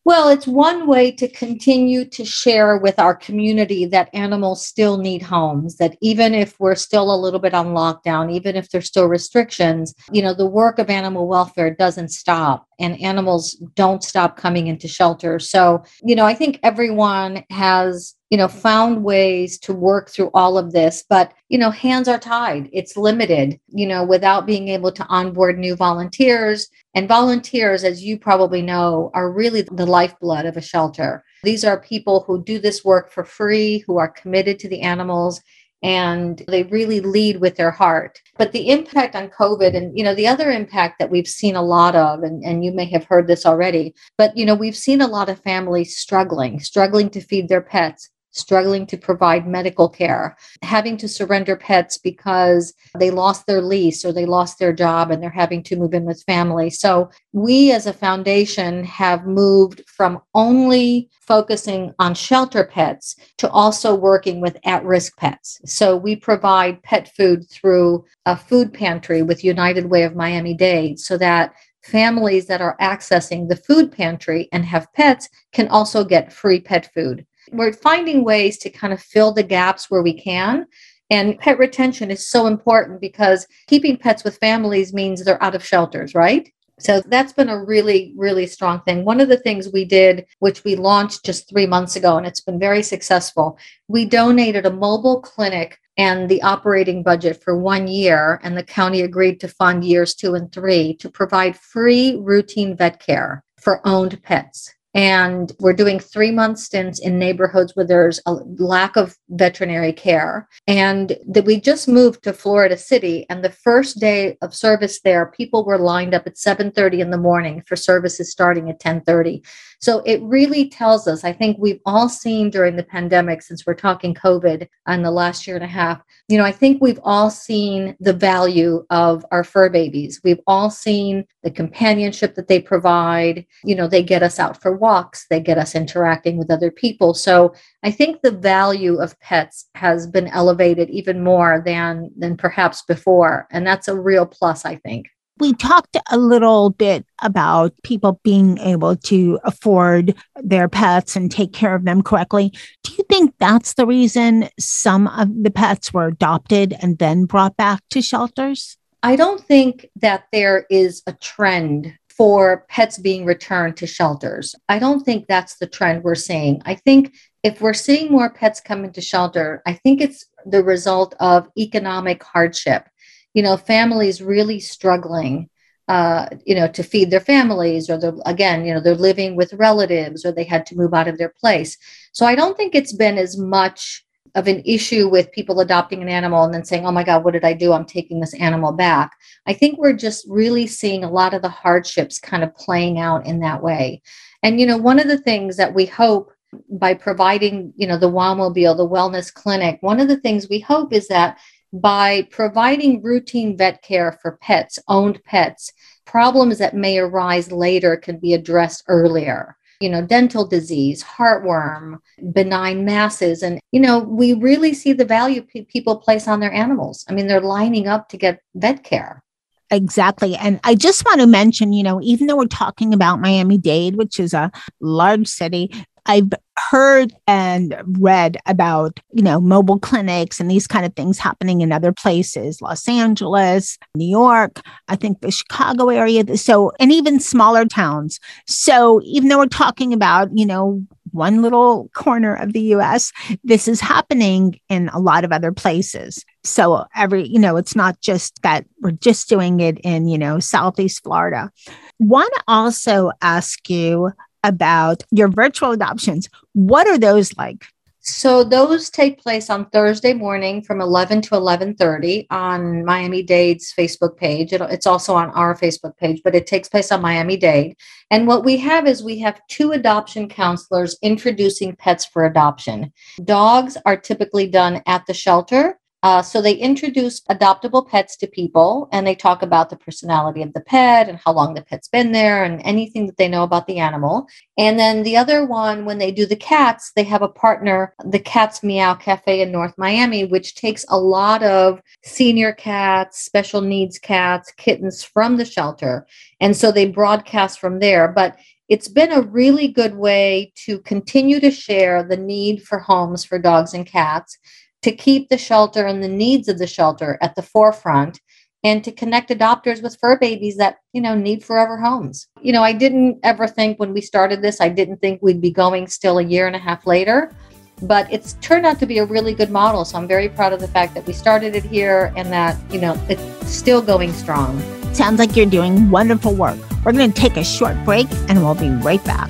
Well, 0.05 0.29
it's 0.29 0.47
one 0.47 0.87
way 0.87 1.11
to 1.11 1.27
continue 1.27 2.03
to 2.05 2.25
share 2.25 2.77
with 2.77 2.97
our 2.97 3.13
community 3.13 3.85
that 3.85 4.09
animals 4.13 4.65
still 4.65 4.97
need 4.97 5.21
homes, 5.21 5.75
that 5.75 5.97
even 6.01 6.33
if 6.33 6.59
we're 6.59 6.73
still 6.73 7.13
a 7.13 7.19
little 7.19 7.39
bit 7.39 7.53
on 7.53 7.67
lockdown, 7.67 8.31
even 8.31 8.55
if 8.55 8.71
there's 8.71 8.87
still 8.87 9.05
restrictions, 9.05 9.93
you 10.11 10.23
know, 10.23 10.33
the 10.33 10.47
work 10.47 10.79
of 10.79 10.89
animal 10.89 11.27
welfare 11.27 11.69
doesn't 11.69 12.09
stop 12.09 12.65
and 12.79 13.01
animals 13.01 13.53
don't 13.75 14.03
stop 14.03 14.37
coming 14.37 14.67
into 14.67 14.87
shelter. 14.87 15.39
So, 15.39 15.83
you 16.03 16.15
know, 16.15 16.25
I 16.25 16.33
think 16.33 16.59
everyone 16.63 17.43
has 17.49 18.15
you 18.29 18.37
know 18.37 18.47
found 18.47 19.03
ways 19.03 19.57
to 19.57 19.73
work 19.73 20.09
through 20.09 20.29
all 20.35 20.55
of 20.55 20.71
this 20.71 21.03
but 21.09 21.33
you 21.49 21.57
know 21.57 21.71
hands 21.71 22.07
are 22.07 22.19
tied. 22.19 22.69
It's 22.71 22.95
limited 22.95 23.59
you 23.67 23.87
know 23.87 24.03
without 24.03 24.45
being 24.45 24.67
able 24.67 24.91
to 24.91 25.05
onboard 25.07 25.57
new 25.57 25.75
volunteers. 25.75 26.69
And 26.95 27.07
volunteers 27.07 27.83
as 27.83 28.03
you 28.03 28.17
probably 28.17 28.61
know 28.61 29.11
are 29.13 29.31
really 29.31 29.61
the 29.61 29.85
lifeblood 29.85 30.45
of 30.45 30.57
a 30.57 30.61
shelter. 30.61 31.23
These 31.43 31.63
are 31.63 31.79
people 31.79 32.23
who 32.27 32.43
do 32.43 32.59
this 32.59 32.83
work 32.83 33.11
for 33.11 33.23
free 33.23 33.83
who 33.87 33.97
are 33.97 34.09
committed 34.09 34.59
to 34.59 34.69
the 34.69 34.81
animals 34.81 35.41
and 35.81 36.43
they 36.47 36.63
really 36.63 36.99
lead 36.99 37.39
with 37.39 37.55
their 37.55 37.71
heart. 37.71 38.19
But 38.37 38.51
the 38.51 38.69
impact 38.69 39.15
on 39.15 39.29
covid 39.29 39.75
and 39.75 39.97
you 39.97 40.03
know 40.03 40.15
the 40.15 40.27
other 40.27 40.51
impact 40.51 40.99
that 40.99 41.09
we've 41.09 41.27
seen 41.27 41.55
a 41.55 41.61
lot 41.61 41.95
of 41.95 42.23
and, 42.23 42.43
and 42.43 42.63
you 42.63 42.71
may 42.71 42.85
have 42.85 43.05
heard 43.05 43.27
this 43.27 43.45
already 43.45 43.93
but 44.17 44.35
you 44.37 44.45
know 44.45 44.55
we've 44.55 44.75
seen 44.75 45.01
a 45.01 45.07
lot 45.07 45.29
of 45.29 45.39
families 45.41 45.97
struggling 45.97 46.59
struggling 46.59 47.09
to 47.09 47.21
feed 47.21 47.49
their 47.49 47.61
pets 47.61 48.09
struggling 48.31 48.85
to 48.87 48.97
provide 48.97 49.47
medical 49.47 49.89
care, 49.89 50.37
having 50.61 50.97
to 50.97 51.07
surrender 51.07 51.55
pets 51.55 51.97
because 51.97 52.73
they 52.97 53.11
lost 53.11 53.45
their 53.47 53.61
lease 53.61 54.05
or 54.05 54.11
they 54.11 54.25
lost 54.25 54.59
their 54.59 54.73
job 54.73 55.11
and 55.11 55.21
they're 55.21 55.29
having 55.29 55.63
to 55.63 55.75
move 55.75 55.93
in 55.93 56.05
with 56.05 56.23
family. 56.23 56.69
So, 56.69 57.09
we 57.33 57.71
as 57.71 57.85
a 57.85 57.93
foundation 57.93 58.83
have 58.83 59.25
moved 59.25 59.83
from 59.87 60.21
only 60.33 61.09
focusing 61.21 61.93
on 61.99 62.15
shelter 62.15 62.65
pets 62.65 63.15
to 63.37 63.49
also 63.49 63.95
working 63.95 64.41
with 64.41 64.57
at 64.65 64.83
risk 64.83 65.17
pets. 65.17 65.59
So, 65.65 65.95
we 65.95 66.15
provide 66.15 66.83
pet 66.83 67.11
food 67.15 67.49
through 67.49 68.05
a 68.25 68.35
food 68.35 68.73
pantry 68.73 69.21
with 69.21 69.43
United 69.43 69.89
Way 69.89 70.03
of 70.03 70.15
Miami 70.15 70.53
Dade 70.53 70.99
so 70.99 71.17
that 71.17 71.53
families 71.83 72.45
that 72.47 72.61
are 72.61 72.77
accessing 72.81 73.47
the 73.47 73.55
food 73.55 73.91
pantry 73.91 74.49
and 74.51 74.65
have 74.65 74.91
pets 74.93 75.29
can 75.53 75.67
also 75.69 76.03
get 76.03 76.33
free 76.33 76.59
pet 76.59 76.89
food 76.93 77.25
we're 77.51 77.73
finding 77.73 78.23
ways 78.23 78.57
to 78.59 78.69
kind 78.69 78.93
of 78.93 79.01
fill 79.01 79.31
the 79.31 79.43
gaps 79.43 79.89
where 79.89 80.01
we 80.01 80.13
can. 80.13 80.65
And 81.09 81.39
pet 81.39 81.57
retention 81.57 82.11
is 82.11 82.29
so 82.29 82.45
important 82.45 83.01
because 83.01 83.47
keeping 83.67 83.97
pets 83.97 84.23
with 84.23 84.37
families 84.37 84.93
means 84.93 85.23
they're 85.23 85.43
out 85.43 85.55
of 85.55 85.65
shelters, 85.65 86.13
right? 86.13 86.51
So 86.79 87.01
that's 87.01 87.33
been 87.33 87.49
a 87.49 87.63
really, 87.63 88.13
really 88.15 88.47
strong 88.47 88.81
thing. 88.81 89.03
One 89.03 89.19
of 89.19 89.27
the 89.27 89.37
things 89.37 89.69
we 89.71 89.83
did, 89.83 90.25
which 90.39 90.63
we 90.63 90.75
launched 90.75 91.25
just 91.25 91.49
three 91.49 91.67
months 91.67 91.97
ago, 91.97 92.17
and 92.17 92.25
it's 92.25 92.39
been 92.39 92.59
very 92.59 92.83
successful, 92.83 93.57
we 93.89 94.05
donated 94.05 94.65
a 94.65 94.71
mobile 94.71 95.21
clinic 95.21 95.77
and 95.97 96.29
the 96.29 96.41
operating 96.41 97.03
budget 97.03 97.43
for 97.43 97.57
one 97.57 97.87
year, 97.87 98.39
and 98.43 98.55
the 98.55 98.63
county 98.63 99.01
agreed 99.01 99.41
to 99.41 99.49
fund 99.49 99.83
years 99.83 100.15
two 100.15 100.35
and 100.35 100.53
three 100.53 100.95
to 100.95 101.09
provide 101.09 101.57
free 101.57 102.15
routine 102.15 102.77
vet 102.77 103.01
care 103.01 103.43
for 103.57 103.85
owned 103.85 104.23
pets. 104.23 104.73
And 104.93 105.51
we're 105.59 105.73
doing 105.73 105.99
three 105.99 106.31
month 106.31 106.57
stints 106.59 106.99
in 106.99 107.19
neighborhoods 107.19 107.75
where 107.75 107.85
there's 107.85 108.19
a 108.25 108.33
lack 108.33 108.95
of 108.95 109.15
veterinary 109.29 109.93
care. 109.93 110.47
And 110.67 111.15
that 111.27 111.45
we 111.45 111.59
just 111.59 111.87
moved 111.87 112.23
to 112.23 112.33
Florida 112.33 112.77
City. 112.77 113.25
And 113.29 113.43
the 113.43 113.51
first 113.51 113.99
day 113.99 114.37
of 114.41 114.55
service 114.55 115.01
there, 115.01 115.27
people 115.27 115.63
were 115.63 115.77
lined 115.77 116.13
up 116.13 116.25
at 116.25 116.37
7:30 116.37 117.01
in 117.01 117.11
the 117.11 117.17
morning 117.17 117.61
for 117.67 117.75
services 117.75 118.31
starting 118.31 118.69
at 118.69 118.79
10:30. 118.79 119.43
So 119.81 120.01
it 120.05 120.21
really 120.21 120.67
tells 120.69 121.07
us, 121.07 121.23
I 121.23 121.31
think 121.31 121.57
we've 121.57 121.79
all 121.85 122.09
seen 122.09 122.49
during 122.49 122.75
the 122.75 122.83
pandemic, 122.83 123.41
since 123.41 123.65
we're 123.65 123.75
talking 123.75 124.13
COVID 124.13 124.67
and 124.87 125.05
the 125.05 125.11
last 125.11 125.47
year 125.47 125.55
and 125.55 125.63
a 125.63 125.69
half, 125.69 126.01
you 126.27 126.37
know, 126.37 126.43
I 126.43 126.51
think 126.51 126.81
we've 126.81 126.99
all 127.03 127.29
seen 127.29 127.95
the 128.01 128.11
value 128.13 128.85
of 128.89 129.25
our 129.31 129.45
fur 129.45 129.69
babies. 129.69 130.19
We've 130.21 130.41
all 130.47 130.69
seen 130.69 131.25
the 131.43 131.51
companionship 131.51 132.35
that 132.35 132.49
they 132.49 132.59
provide. 132.59 133.45
You 133.63 133.75
know, 133.75 133.87
they 133.87 134.03
get 134.03 134.21
us 134.21 134.37
out 134.37 134.61
for 134.61 134.75
walks, 134.79 135.25
they 135.29 135.39
get 135.39 135.57
us 135.57 135.75
interacting 135.75 136.37
with 136.37 136.51
other 136.51 136.71
people. 136.71 137.13
So 137.13 137.53
I 137.83 137.91
think 137.91 138.21
the 138.21 138.31
value 138.31 138.99
of 138.99 139.19
pets 139.19 139.69
has 139.75 140.07
been 140.07 140.27
elevated 140.27 140.89
even 140.89 141.23
more 141.23 141.61
than 141.65 142.11
than 142.17 142.37
perhaps 142.37 142.83
before. 142.83 143.47
And 143.51 143.65
that's 143.65 143.87
a 143.87 143.99
real 143.99 144.25
plus, 144.25 144.65
I 144.65 144.75
think 144.75 145.07
we 145.39 145.53
talked 145.53 145.97
a 146.11 146.17
little 146.17 146.69
bit 146.71 147.05
about 147.21 147.73
people 147.83 148.19
being 148.23 148.57
able 148.59 148.95
to 148.95 149.39
afford 149.43 150.13
their 150.35 150.67
pets 150.67 151.15
and 151.15 151.31
take 151.31 151.53
care 151.53 151.73
of 151.73 151.85
them 151.85 152.01
correctly. 152.01 152.51
Do 152.83 152.93
you 152.97 153.03
think 153.09 153.33
that's 153.39 153.73
the 153.73 153.85
reason 153.85 154.49
some 154.59 155.07
of 155.07 155.29
the 155.43 155.51
pets 155.51 155.93
were 155.93 156.07
adopted 156.07 156.75
and 156.81 156.97
then 156.97 157.25
brought 157.25 157.55
back 157.57 157.81
to 157.91 158.01
shelters? 158.01 158.77
I 159.01 159.15
don't 159.15 159.41
think 159.41 159.87
that 159.95 160.25
there 160.33 160.65
is 160.69 161.01
a 161.07 161.13
trend 161.13 161.93
for 162.19 162.65
pets 162.69 162.99
being 162.99 163.25
returned 163.25 163.77
to 163.77 163.87
shelters. 163.87 164.53
I 164.67 164.77
don't 164.77 165.03
think 165.03 165.25
that's 165.25 165.55
the 165.57 165.65
trend 165.65 166.03
we're 166.03 166.13
seeing. 166.13 166.61
I 166.65 166.75
think 166.75 167.15
if 167.41 167.61
we're 167.61 167.73
seeing 167.73 168.11
more 168.11 168.29
pets 168.29 168.61
come 168.61 168.83
into 168.83 169.01
shelter, 169.01 169.63
I 169.65 169.73
think 169.73 170.01
it's 170.01 170.25
the 170.45 170.63
result 170.63 171.15
of 171.19 171.49
economic 171.57 172.21
hardship 172.21 172.87
you 173.33 173.43
know, 173.43 173.57
families 173.57 174.21
really 174.21 174.59
struggling 174.59 175.49
uh, 175.87 176.27
you 176.45 176.53
know, 176.53 176.67
to 176.67 176.83
feed 176.83 177.09
their 177.09 177.19
families, 177.19 177.89
or 177.89 177.97
they're 177.97 178.13
again, 178.27 178.63
you 178.63 178.71
know, 178.71 178.79
they're 178.79 178.93
living 178.93 179.35
with 179.35 179.51
relatives, 179.53 180.23
or 180.23 180.31
they 180.31 180.43
had 180.43 180.63
to 180.63 180.75
move 180.75 180.93
out 180.93 181.07
of 181.07 181.17
their 181.17 181.33
place. 181.41 181.79
So 182.11 182.27
I 182.27 182.35
don't 182.35 182.55
think 182.55 182.75
it's 182.75 182.93
been 182.93 183.17
as 183.17 183.39
much 183.39 184.05
of 184.35 184.47
an 184.47 184.61
issue 184.65 185.09
with 185.09 185.31
people 185.31 185.59
adopting 185.59 186.01
an 186.01 186.09
animal 186.09 186.43
and 186.43 186.53
then 186.53 186.63
saying, 186.63 186.85
"Oh 186.85 186.91
my 186.91 187.03
God, 187.03 187.23
what 187.23 187.33
did 187.33 187.43
I 187.43 187.53
do? 187.53 187.73
I'm 187.73 187.85
taking 187.85 188.19
this 188.19 188.33
animal 188.35 188.71
back." 188.71 189.11
I 189.47 189.53
think 189.53 189.77
we're 189.77 189.93
just 189.93 190.25
really 190.29 190.67
seeing 190.67 191.03
a 191.03 191.11
lot 191.11 191.33
of 191.33 191.41
the 191.41 191.49
hardships 191.49 192.19
kind 192.19 192.43
of 192.43 192.55
playing 192.55 192.99
out 192.99 193.25
in 193.25 193.39
that 193.41 193.61
way. 193.63 194.01
And 194.43 194.59
you 194.59 194.65
know, 194.65 194.77
one 194.77 194.99
of 194.99 195.07
the 195.07 195.17
things 195.17 195.57
that 195.57 195.73
we 195.73 195.85
hope 195.85 196.31
by 196.71 196.93
providing, 196.93 197.73
you 197.75 197.87
know, 197.87 197.97
the 197.97 198.11
Wowmobile, 198.11 198.77
the 198.77 198.87
wellness 198.87 199.33
clinic, 199.33 199.77
one 199.81 199.99
of 199.99 200.07
the 200.07 200.17
things 200.17 200.49
we 200.49 200.59
hope 200.59 200.93
is 200.93 201.07
that 201.07 201.37
by 201.71 202.27
providing 202.31 203.03
routine 203.03 203.55
vet 203.55 203.81
care 203.83 204.17
for 204.21 204.37
pets, 204.41 204.79
owned 204.87 205.23
pets, 205.23 205.71
problems 206.05 206.57
that 206.57 206.73
may 206.73 206.97
arise 206.97 207.51
later 207.51 207.95
can 207.95 208.17
be 208.17 208.33
addressed 208.33 208.83
earlier. 208.87 209.55
You 209.79 209.89
know, 209.89 210.05
dental 210.05 210.45
disease, 210.45 211.03
heartworm, 211.03 211.99
benign 212.33 212.83
masses. 212.83 213.41
And, 213.43 213.59
you 213.71 213.79
know, 213.79 213.99
we 213.99 214.33
really 214.33 214.73
see 214.73 214.91
the 214.91 215.05
value 215.05 215.41
pe- 215.41 215.63
people 215.63 215.95
place 215.97 216.27
on 216.27 216.41
their 216.41 216.51
animals. 216.51 217.05
I 217.07 217.13
mean, 217.13 217.27
they're 217.27 217.39
lining 217.39 217.87
up 217.87 218.09
to 218.09 218.17
get 218.17 218.41
vet 218.55 218.83
care. 218.83 219.23
Exactly. 219.71 220.35
And 220.35 220.59
I 220.63 220.75
just 220.75 221.05
want 221.05 221.21
to 221.21 221.27
mention, 221.27 221.73
you 221.73 221.83
know, 221.83 222.01
even 222.01 222.27
though 222.27 222.37
we're 222.37 222.47
talking 222.47 222.93
about 222.93 223.21
Miami 223.21 223.57
Dade, 223.57 223.95
which 223.95 224.19
is 224.19 224.33
a 224.33 224.51
large 224.81 225.27
city, 225.27 225.71
I've 226.05 226.29
heard 226.69 227.13
and 227.25 227.75
read 227.99 228.37
about, 228.45 228.99
you 229.11 229.23
know, 229.23 229.39
mobile 229.39 229.79
clinics 229.79 230.39
and 230.39 230.51
these 230.51 230.67
kind 230.67 230.85
of 230.85 230.95
things 230.95 231.17
happening 231.17 231.61
in 231.61 231.71
other 231.71 231.91
places, 231.91 232.61
Los 232.61 232.87
Angeles, 232.87 233.77
New 233.95 234.07
York, 234.07 234.61
I 234.87 234.95
think 234.95 235.21
the 235.21 235.31
Chicago 235.31 235.89
area. 235.89 236.37
So, 236.37 236.71
and 236.79 236.91
even 236.91 237.19
smaller 237.19 237.65
towns. 237.65 238.19
So, 238.45 239.01
even 239.03 239.29
though 239.29 239.39
we're 239.39 239.47
talking 239.47 239.93
about, 239.93 240.29
you 240.33 240.45
know, 240.45 240.85
one 241.11 241.41
little 241.41 241.89
corner 241.95 242.35
of 242.35 242.53
the 242.53 242.61
US, 242.75 243.11
this 243.43 243.67
is 243.67 243.81
happening 243.81 244.59
in 244.69 244.89
a 244.89 244.99
lot 244.99 245.23
of 245.23 245.31
other 245.31 245.51
places. 245.51 246.23
So 246.43 246.85
every, 246.95 247.27
you 247.27 247.39
know, 247.39 247.57
it's 247.57 247.75
not 247.75 247.99
just 247.99 248.41
that 248.43 248.65
we're 248.81 248.91
just 248.91 249.27
doing 249.27 249.59
it 249.59 249.79
in, 249.79 250.07
you 250.07 250.17
know, 250.17 250.39
Southeast 250.39 251.03
Florida. 251.03 251.51
Want 251.99 252.31
to 252.35 252.43
also 252.47 253.11
ask 253.21 253.69
you 253.69 254.11
about 254.43 255.03
your 255.11 255.27
virtual 255.27 255.71
adoptions. 255.71 256.29
What 256.53 256.87
are 256.87 256.97
those 256.97 257.35
like? 257.37 257.65
So 258.01 258.43
those 258.43 258.89
take 258.89 259.21
place 259.21 259.49
on 259.49 259.69
Thursday 259.69 260.13
morning 260.13 260.61
from 260.61 260.79
11 260.81 261.21
to 261.23 261.35
11:30 261.35 262.27
on 262.31 262.85
Miami 262.85 263.21
Dade's 263.21 263.73
Facebook 263.77 264.15
page. 264.17 264.53
it's 264.53 264.87
also 264.87 265.13
on 265.13 265.29
our 265.31 265.53
Facebook 265.53 265.97
page, 265.97 266.21
but 266.23 266.33
it 266.33 266.47
takes 266.47 266.69
place 266.69 266.91
on 266.91 267.01
Miami 267.01 267.35
Dade. 267.35 267.75
And 268.09 268.25
what 268.25 268.45
we 268.45 268.57
have 268.57 268.87
is 268.87 269.03
we 269.03 269.19
have 269.19 269.41
two 269.49 269.73
adoption 269.73 270.29
counselors 270.29 270.97
introducing 271.01 271.75
pets 271.75 272.05
for 272.05 272.25
adoption. 272.25 272.93
Dogs 273.23 273.77
are 273.85 273.97
typically 273.97 274.47
done 274.47 274.81
at 274.87 275.05
the 275.05 275.13
shelter 275.13 275.77
uh, 276.01 276.21
so 276.21 276.41
they 276.41 276.53
introduce 276.53 277.19
adoptable 277.25 277.85
pets 277.85 278.15
to 278.15 278.27
people 278.27 278.87
and 278.93 279.05
they 279.05 279.15
talk 279.15 279.41
about 279.41 279.69
the 279.69 279.75
personality 279.75 280.41
of 280.41 280.53
the 280.53 280.61
pet 280.61 281.09
and 281.09 281.19
how 281.25 281.33
long 281.33 281.53
the 281.53 281.61
pet's 281.61 281.89
been 281.89 282.13
there 282.13 282.45
and 282.45 282.61
anything 282.63 283.05
that 283.05 283.17
they 283.17 283.27
know 283.27 283.43
about 283.43 283.67
the 283.67 283.79
animal. 283.79 284.25
And 284.57 284.79
then 284.79 285.03
the 285.03 285.17
other 285.17 285.45
one, 285.45 285.83
when 285.83 285.97
they 285.97 286.11
do 286.11 286.25
the 286.25 286.37
cats, 286.37 286.93
they 286.95 287.03
have 287.03 287.21
a 287.21 287.27
partner, 287.27 287.93
the 288.05 288.19
Cats 288.19 288.63
Meow 288.63 288.95
Cafe 288.95 289.41
in 289.41 289.51
North 289.51 289.73
Miami, 289.77 290.23
which 290.23 290.55
takes 290.55 290.85
a 290.87 290.97
lot 290.97 291.43
of 291.43 291.81
senior 292.05 292.53
cats, 292.53 293.19
special 293.21 293.59
needs 293.59 293.99
cats, 293.99 294.53
kittens 294.53 295.03
from 295.03 295.35
the 295.35 295.45
shelter. 295.45 296.07
And 296.39 296.55
so 296.55 296.71
they 296.71 296.87
broadcast 296.87 297.59
from 297.59 297.79
there. 297.79 298.07
But 298.07 298.37
it's 298.69 298.87
been 298.87 299.11
a 299.11 299.21
really 299.21 299.67
good 299.67 299.95
way 299.95 300.53
to 300.65 300.79
continue 300.79 301.41
to 301.41 301.51
share 301.51 302.03
the 302.03 302.15
need 302.15 302.63
for 302.63 302.79
homes 302.79 303.25
for 303.25 303.39
dogs 303.39 303.73
and 303.73 303.85
cats 303.85 304.37
to 304.81 304.91
keep 304.91 305.29
the 305.29 305.37
shelter 305.37 305.85
and 305.85 306.03
the 306.03 306.07
needs 306.07 306.47
of 306.47 306.57
the 306.57 306.67
shelter 306.67 307.17
at 307.21 307.35
the 307.35 307.41
forefront 307.41 308.19
and 308.63 308.83
to 308.83 308.91
connect 308.91 309.29
adopters 309.29 309.81
with 309.81 309.97
fur 309.99 310.17
babies 310.17 310.57
that 310.57 310.77
you 310.93 311.01
know 311.01 311.15
need 311.15 311.43
forever 311.43 311.77
homes. 311.77 312.27
You 312.41 312.53
know 312.53 312.63
i 312.63 312.73
didn't 312.73 313.19
ever 313.23 313.47
think 313.47 313.79
when 313.79 313.93
we 313.93 314.01
started 314.01 314.41
this 314.41 314.61
i 314.61 314.69
didn't 314.69 314.97
think 314.97 315.21
we'd 315.21 315.41
be 315.41 315.51
going 315.51 315.87
still 315.87 316.17
a 316.19 316.23
year 316.23 316.47
and 316.47 316.55
a 316.55 316.59
half 316.59 316.85
later 316.85 317.33
but 317.81 318.11
it's 318.11 318.33
turned 318.41 318.65
out 318.65 318.77
to 318.77 318.85
be 318.85 318.97
a 318.97 319.05
really 319.05 319.33
good 319.33 319.49
model. 319.49 319.85
So 319.85 319.97
i'm 319.97 320.07
very 320.07 320.29
proud 320.29 320.53
of 320.53 320.59
the 320.59 320.67
fact 320.67 320.93
that 320.95 321.05
we 321.07 321.13
started 321.13 321.55
it 321.55 321.63
here 321.63 322.13
and 322.15 322.31
that 322.31 322.57
you 322.71 322.79
know 322.79 322.99
it's 323.09 323.49
still 323.49 323.81
going 323.81 324.13
strong. 324.13 324.61
Sounds 324.93 325.19
like 325.19 325.35
you're 325.35 325.45
doing 325.45 325.89
wonderful 325.91 326.33
work. 326.33 326.57
We're 326.83 326.93
going 326.93 327.11
to 327.11 327.21
take 327.21 327.37
a 327.37 327.43
short 327.43 327.75
break 327.85 328.07
and 328.27 328.43
we'll 328.43 328.55
be 328.55 328.69
right 328.69 329.03
back 329.05 329.29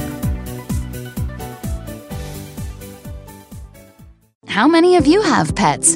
How 4.50 4.68
many 4.68 4.96
of 4.96 5.06
you 5.06 5.22
have 5.22 5.54
pets? 5.54 5.96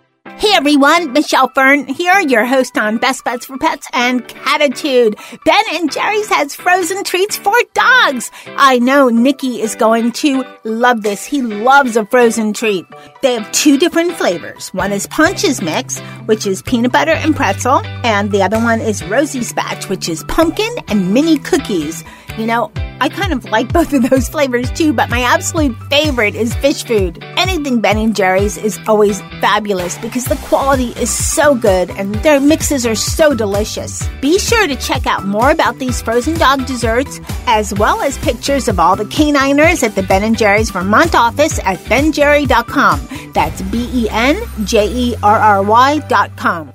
Hey 0.41 0.53
everyone, 0.55 1.13
Michelle 1.13 1.49
Fern 1.49 1.85
here, 1.85 2.19
your 2.19 2.45
host 2.45 2.75
on 2.75 2.97
Best 2.97 3.23
Bets 3.23 3.45
for 3.45 3.59
Pets 3.59 3.85
and 3.93 4.27
Catitude. 4.27 5.13
Ben 5.45 5.63
and 5.73 5.91
Jerry's 5.91 6.29
has 6.29 6.55
frozen 6.55 7.03
treats 7.03 7.37
for 7.37 7.53
dogs. 7.75 8.31
I 8.47 8.79
know 8.79 9.09
Nikki 9.09 9.61
is 9.61 9.75
going 9.75 10.13
to 10.13 10.43
love 10.63 11.03
this. 11.03 11.23
He 11.23 11.43
loves 11.43 11.95
a 11.95 12.07
frozen 12.07 12.53
treat. 12.53 12.87
They 13.21 13.35
have 13.35 13.51
two 13.51 13.77
different 13.77 14.13
flavors. 14.13 14.73
One 14.73 14.91
is 14.91 15.05
Pontch's 15.05 15.61
Mix, 15.61 15.99
which 16.25 16.47
is 16.47 16.63
peanut 16.63 16.91
butter 16.91 17.11
and 17.11 17.35
pretzel, 17.35 17.85
and 18.03 18.31
the 18.31 18.41
other 18.41 18.57
one 18.57 18.81
is 18.81 19.05
Rosie's 19.05 19.53
Batch, 19.53 19.89
which 19.89 20.09
is 20.09 20.23
pumpkin 20.23 20.75
and 20.87 21.13
mini 21.13 21.37
cookies. 21.37 22.03
You 22.39 22.47
know, 22.47 22.71
I 23.01 23.09
kind 23.09 23.33
of 23.33 23.45
like 23.45 23.73
both 23.73 23.93
of 23.93 24.07
those 24.07 24.29
flavors 24.29 24.69
too, 24.69 24.93
but 24.93 25.09
my 25.09 25.21
absolute 25.21 25.75
favorite 25.89 26.35
is 26.35 26.53
fish 26.53 26.83
food. 26.83 27.17
Anything 27.35 27.81
Ben 27.81 27.97
and 27.97 28.15
Jerry's 28.15 28.57
is 28.57 28.79
always 28.87 29.21
fabulous 29.41 29.97
because 29.97 30.25
the 30.25 30.35
quality 30.35 30.89
is 31.01 31.09
so 31.09 31.55
good 31.55 31.89
and 31.89 32.13
their 32.21 32.39
mixes 32.39 32.85
are 32.85 32.93
so 32.93 33.33
delicious. 33.33 34.07
Be 34.21 34.37
sure 34.37 34.67
to 34.67 34.75
check 34.75 35.07
out 35.07 35.25
more 35.25 35.49
about 35.49 35.79
these 35.79 35.99
frozen 35.99 36.37
dog 36.37 36.67
desserts 36.67 37.19
as 37.47 37.73
well 37.73 38.01
as 38.01 38.19
pictures 38.19 38.67
of 38.67 38.79
all 38.79 38.95
the 38.95 39.05
caniners 39.05 39.81
at 39.81 39.95
the 39.95 40.03
Ben 40.03 40.21
and 40.21 40.37
Jerry's 40.37 40.69
Vermont 40.69 41.15
office 41.15 41.57
at 41.65 41.79
benjerry.com. 41.89 43.31
That's 43.33 43.63
B 43.63 43.89
E 43.91 44.09
N 44.11 44.39
J 44.63 44.87
E 44.87 45.15
R 45.23 45.39
R 45.39 45.63
Y.com. 45.63 46.71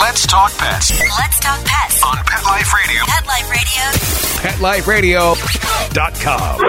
Let's 0.00 0.26
talk 0.26 0.50
pets. 0.56 0.98
Let's 0.98 1.38
talk 1.40 1.62
pets 1.62 2.02
on 2.02 2.16
Pet 2.24 2.42
Life 2.44 2.72
Radio. 2.72 3.02
Pet 3.06 3.26
Life 4.62 4.88
Radio. 4.88 5.34
PetLifeRadio.com. 5.34 6.60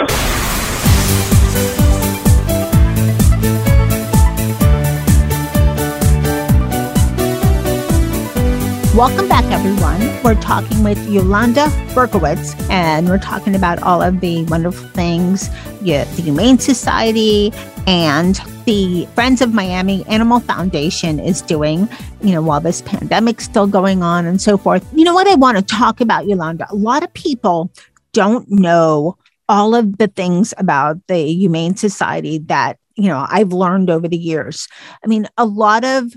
Welcome 8.97 9.29
back, 9.29 9.45
everyone. 9.45 10.01
We're 10.23 10.35
talking 10.41 10.83
with 10.83 10.99
Yolanda 11.09 11.67
Berkowitz, 11.93 12.53
and 12.69 13.07
we're 13.07 13.17
talking 13.17 13.55
about 13.55 13.81
all 13.81 14.01
of 14.01 14.19
the 14.19 14.43
wonderful 14.47 14.89
things 14.89 15.49
the 15.79 16.21
Humane 16.21 16.59
Society 16.59 17.53
and 17.87 18.35
the 18.71 19.05
Friends 19.15 19.41
of 19.41 19.53
Miami 19.53 20.05
Animal 20.05 20.39
Foundation 20.39 21.19
is 21.19 21.41
doing, 21.41 21.89
you 22.21 22.31
know, 22.31 22.41
while 22.41 22.61
this 22.61 22.81
pandemic's 22.81 23.43
still 23.43 23.67
going 23.67 24.01
on 24.01 24.25
and 24.25 24.41
so 24.41 24.57
forth. 24.57 24.89
You 24.95 25.03
know 25.03 25.13
what 25.13 25.27
I 25.27 25.35
want 25.35 25.57
to 25.57 25.61
talk 25.61 25.99
about, 25.99 26.25
Yolanda? 26.25 26.67
A 26.69 26.75
lot 26.75 27.03
of 27.03 27.13
people 27.13 27.69
don't 28.13 28.49
know 28.49 29.17
all 29.49 29.75
of 29.75 29.97
the 29.97 30.07
things 30.07 30.53
about 30.57 31.05
the 31.07 31.33
Humane 31.33 31.75
Society 31.75 32.37
that, 32.45 32.77
you 32.95 33.09
know, 33.09 33.25
I've 33.29 33.51
learned 33.51 33.89
over 33.89 34.07
the 34.07 34.15
years. 34.15 34.69
I 35.03 35.07
mean, 35.07 35.27
a 35.37 35.43
lot 35.43 35.83
of, 35.83 36.13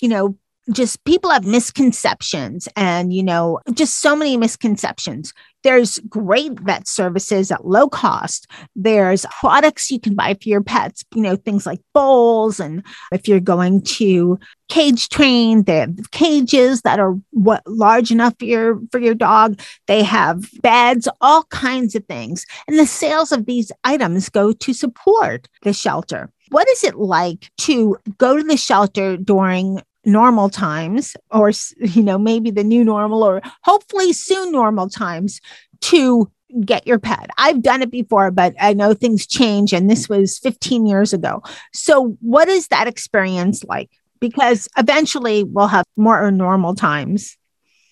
you 0.00 0.08
know, 0.08 0.38
just 0.72 1.04
people 1.04 1.30
have 1.30 1.44
misconceptions 1.44 2.68
and 2.76 3.12
you 3.12 3.22
know 3.22 3.58
just 3.72 4.00
so 4.00 4.14
many 4.14 4.36
misconceptions 4.36 5.32
there's 5.62 5.98
great 6.08 6.58
vet 6.60 6.88
services 6.88 7.50
at 7.50 7.66
low 7.66 7.88
cost. 7.88 8.46
There's 8.74 9.26
products 9.40 9.90
you 9.90 10.00
can 10.00 10.14
buy 10.14 10.34
for 10.34 10.48
your 10.48 10.62
pets 10.62 11.04
you 11.14 11.22
know 11.22 11.36
things 11.36 11.66
like 11.66 11.80
bowls 11.92 12.60
and 12.60 12.84
if 13.12 13.26
you're 13.26 13.40
going 13.40 13.82
to 13.82 14.38
cage 14.68 15.08
train 15.08 15.64
they 15.64 15.78
have 15.78 16.10
cages 16.12 16.82
that 16.82 17.00
are 17.00 17.16
what 17.30 17.62
large 17.66 18.10
enough 18.10 18.34
for 18.38 18.44
your 18.44 18.80
for 18.90 19.00
your 19.00 19.14
dog. 19.14 19.60
They 19.86 20.02
have 20.02 20.48
beds 20.62 21.08
all 21.20 21.44
kinds 21.44 21.94
of 21.94 22.04
things. 22.06 22.46
And 22.66 22.78
the 22.78 22.86
sales 22.86 23.32
of 23.32 23.46
these 23.46 23.72
items 23.84 24.28
go 24.28 24.52
to 24.52 24.72
support 24.72 25.48
the 25.62 25.72
shelter. 25.72 26.30
What 26.50 26.68
is 26.68 26.84
it 26.84 26.96
like 26.96 27.50
to 27.58 27.96
go 28.18 28.36
to 28.36 28.42
the 28.42 28.56
shelter 28.56 29.16
during 29.16 29.82
normal 30.04 30.48
times 30.48 31.16
or 31.30 31.52
you 31.80 32.02
know 32.02 32.18
maybe 32.18 32.50
the 32.50 32.64
new 32.64 32.84
normal 32.84 33.22
or 33.22 33.42
hopefully 33.62 34.12
soon 34.12 34.50
normal 34.52 34.88
times 34.88 35.40
to 35.80 36.30
get 36.64 36.86
your 36.86 36.98
pet. 36.98 37.30
I've 37.38 37.62
done 37.62 37.82
it 37.82 37.90
before, 37.90 38.30
but 38.30 38.54
I 38.60 38.72
know 38.72 38.94
things 38.94 39.26
change 39.26 39.72
and 39.72 39.88
this 39.88 40.08
was 40.08 40.38
15 40.38 40.86
years 40.86 41.12
ago. 41.12 41.42
So 41.72 42.16
what 42.20 42.48
is 42.48 42.68
that 42.68 42.88
experience 42.88 43.62
like? 43.64 43.90
Because 44.20 44.68
eventually 44.76 45.44
we'll 45.44 45.68
have 45.68 45.84
more 45.96 46.30
normal 46.30 46.74
times. 46.74 47.36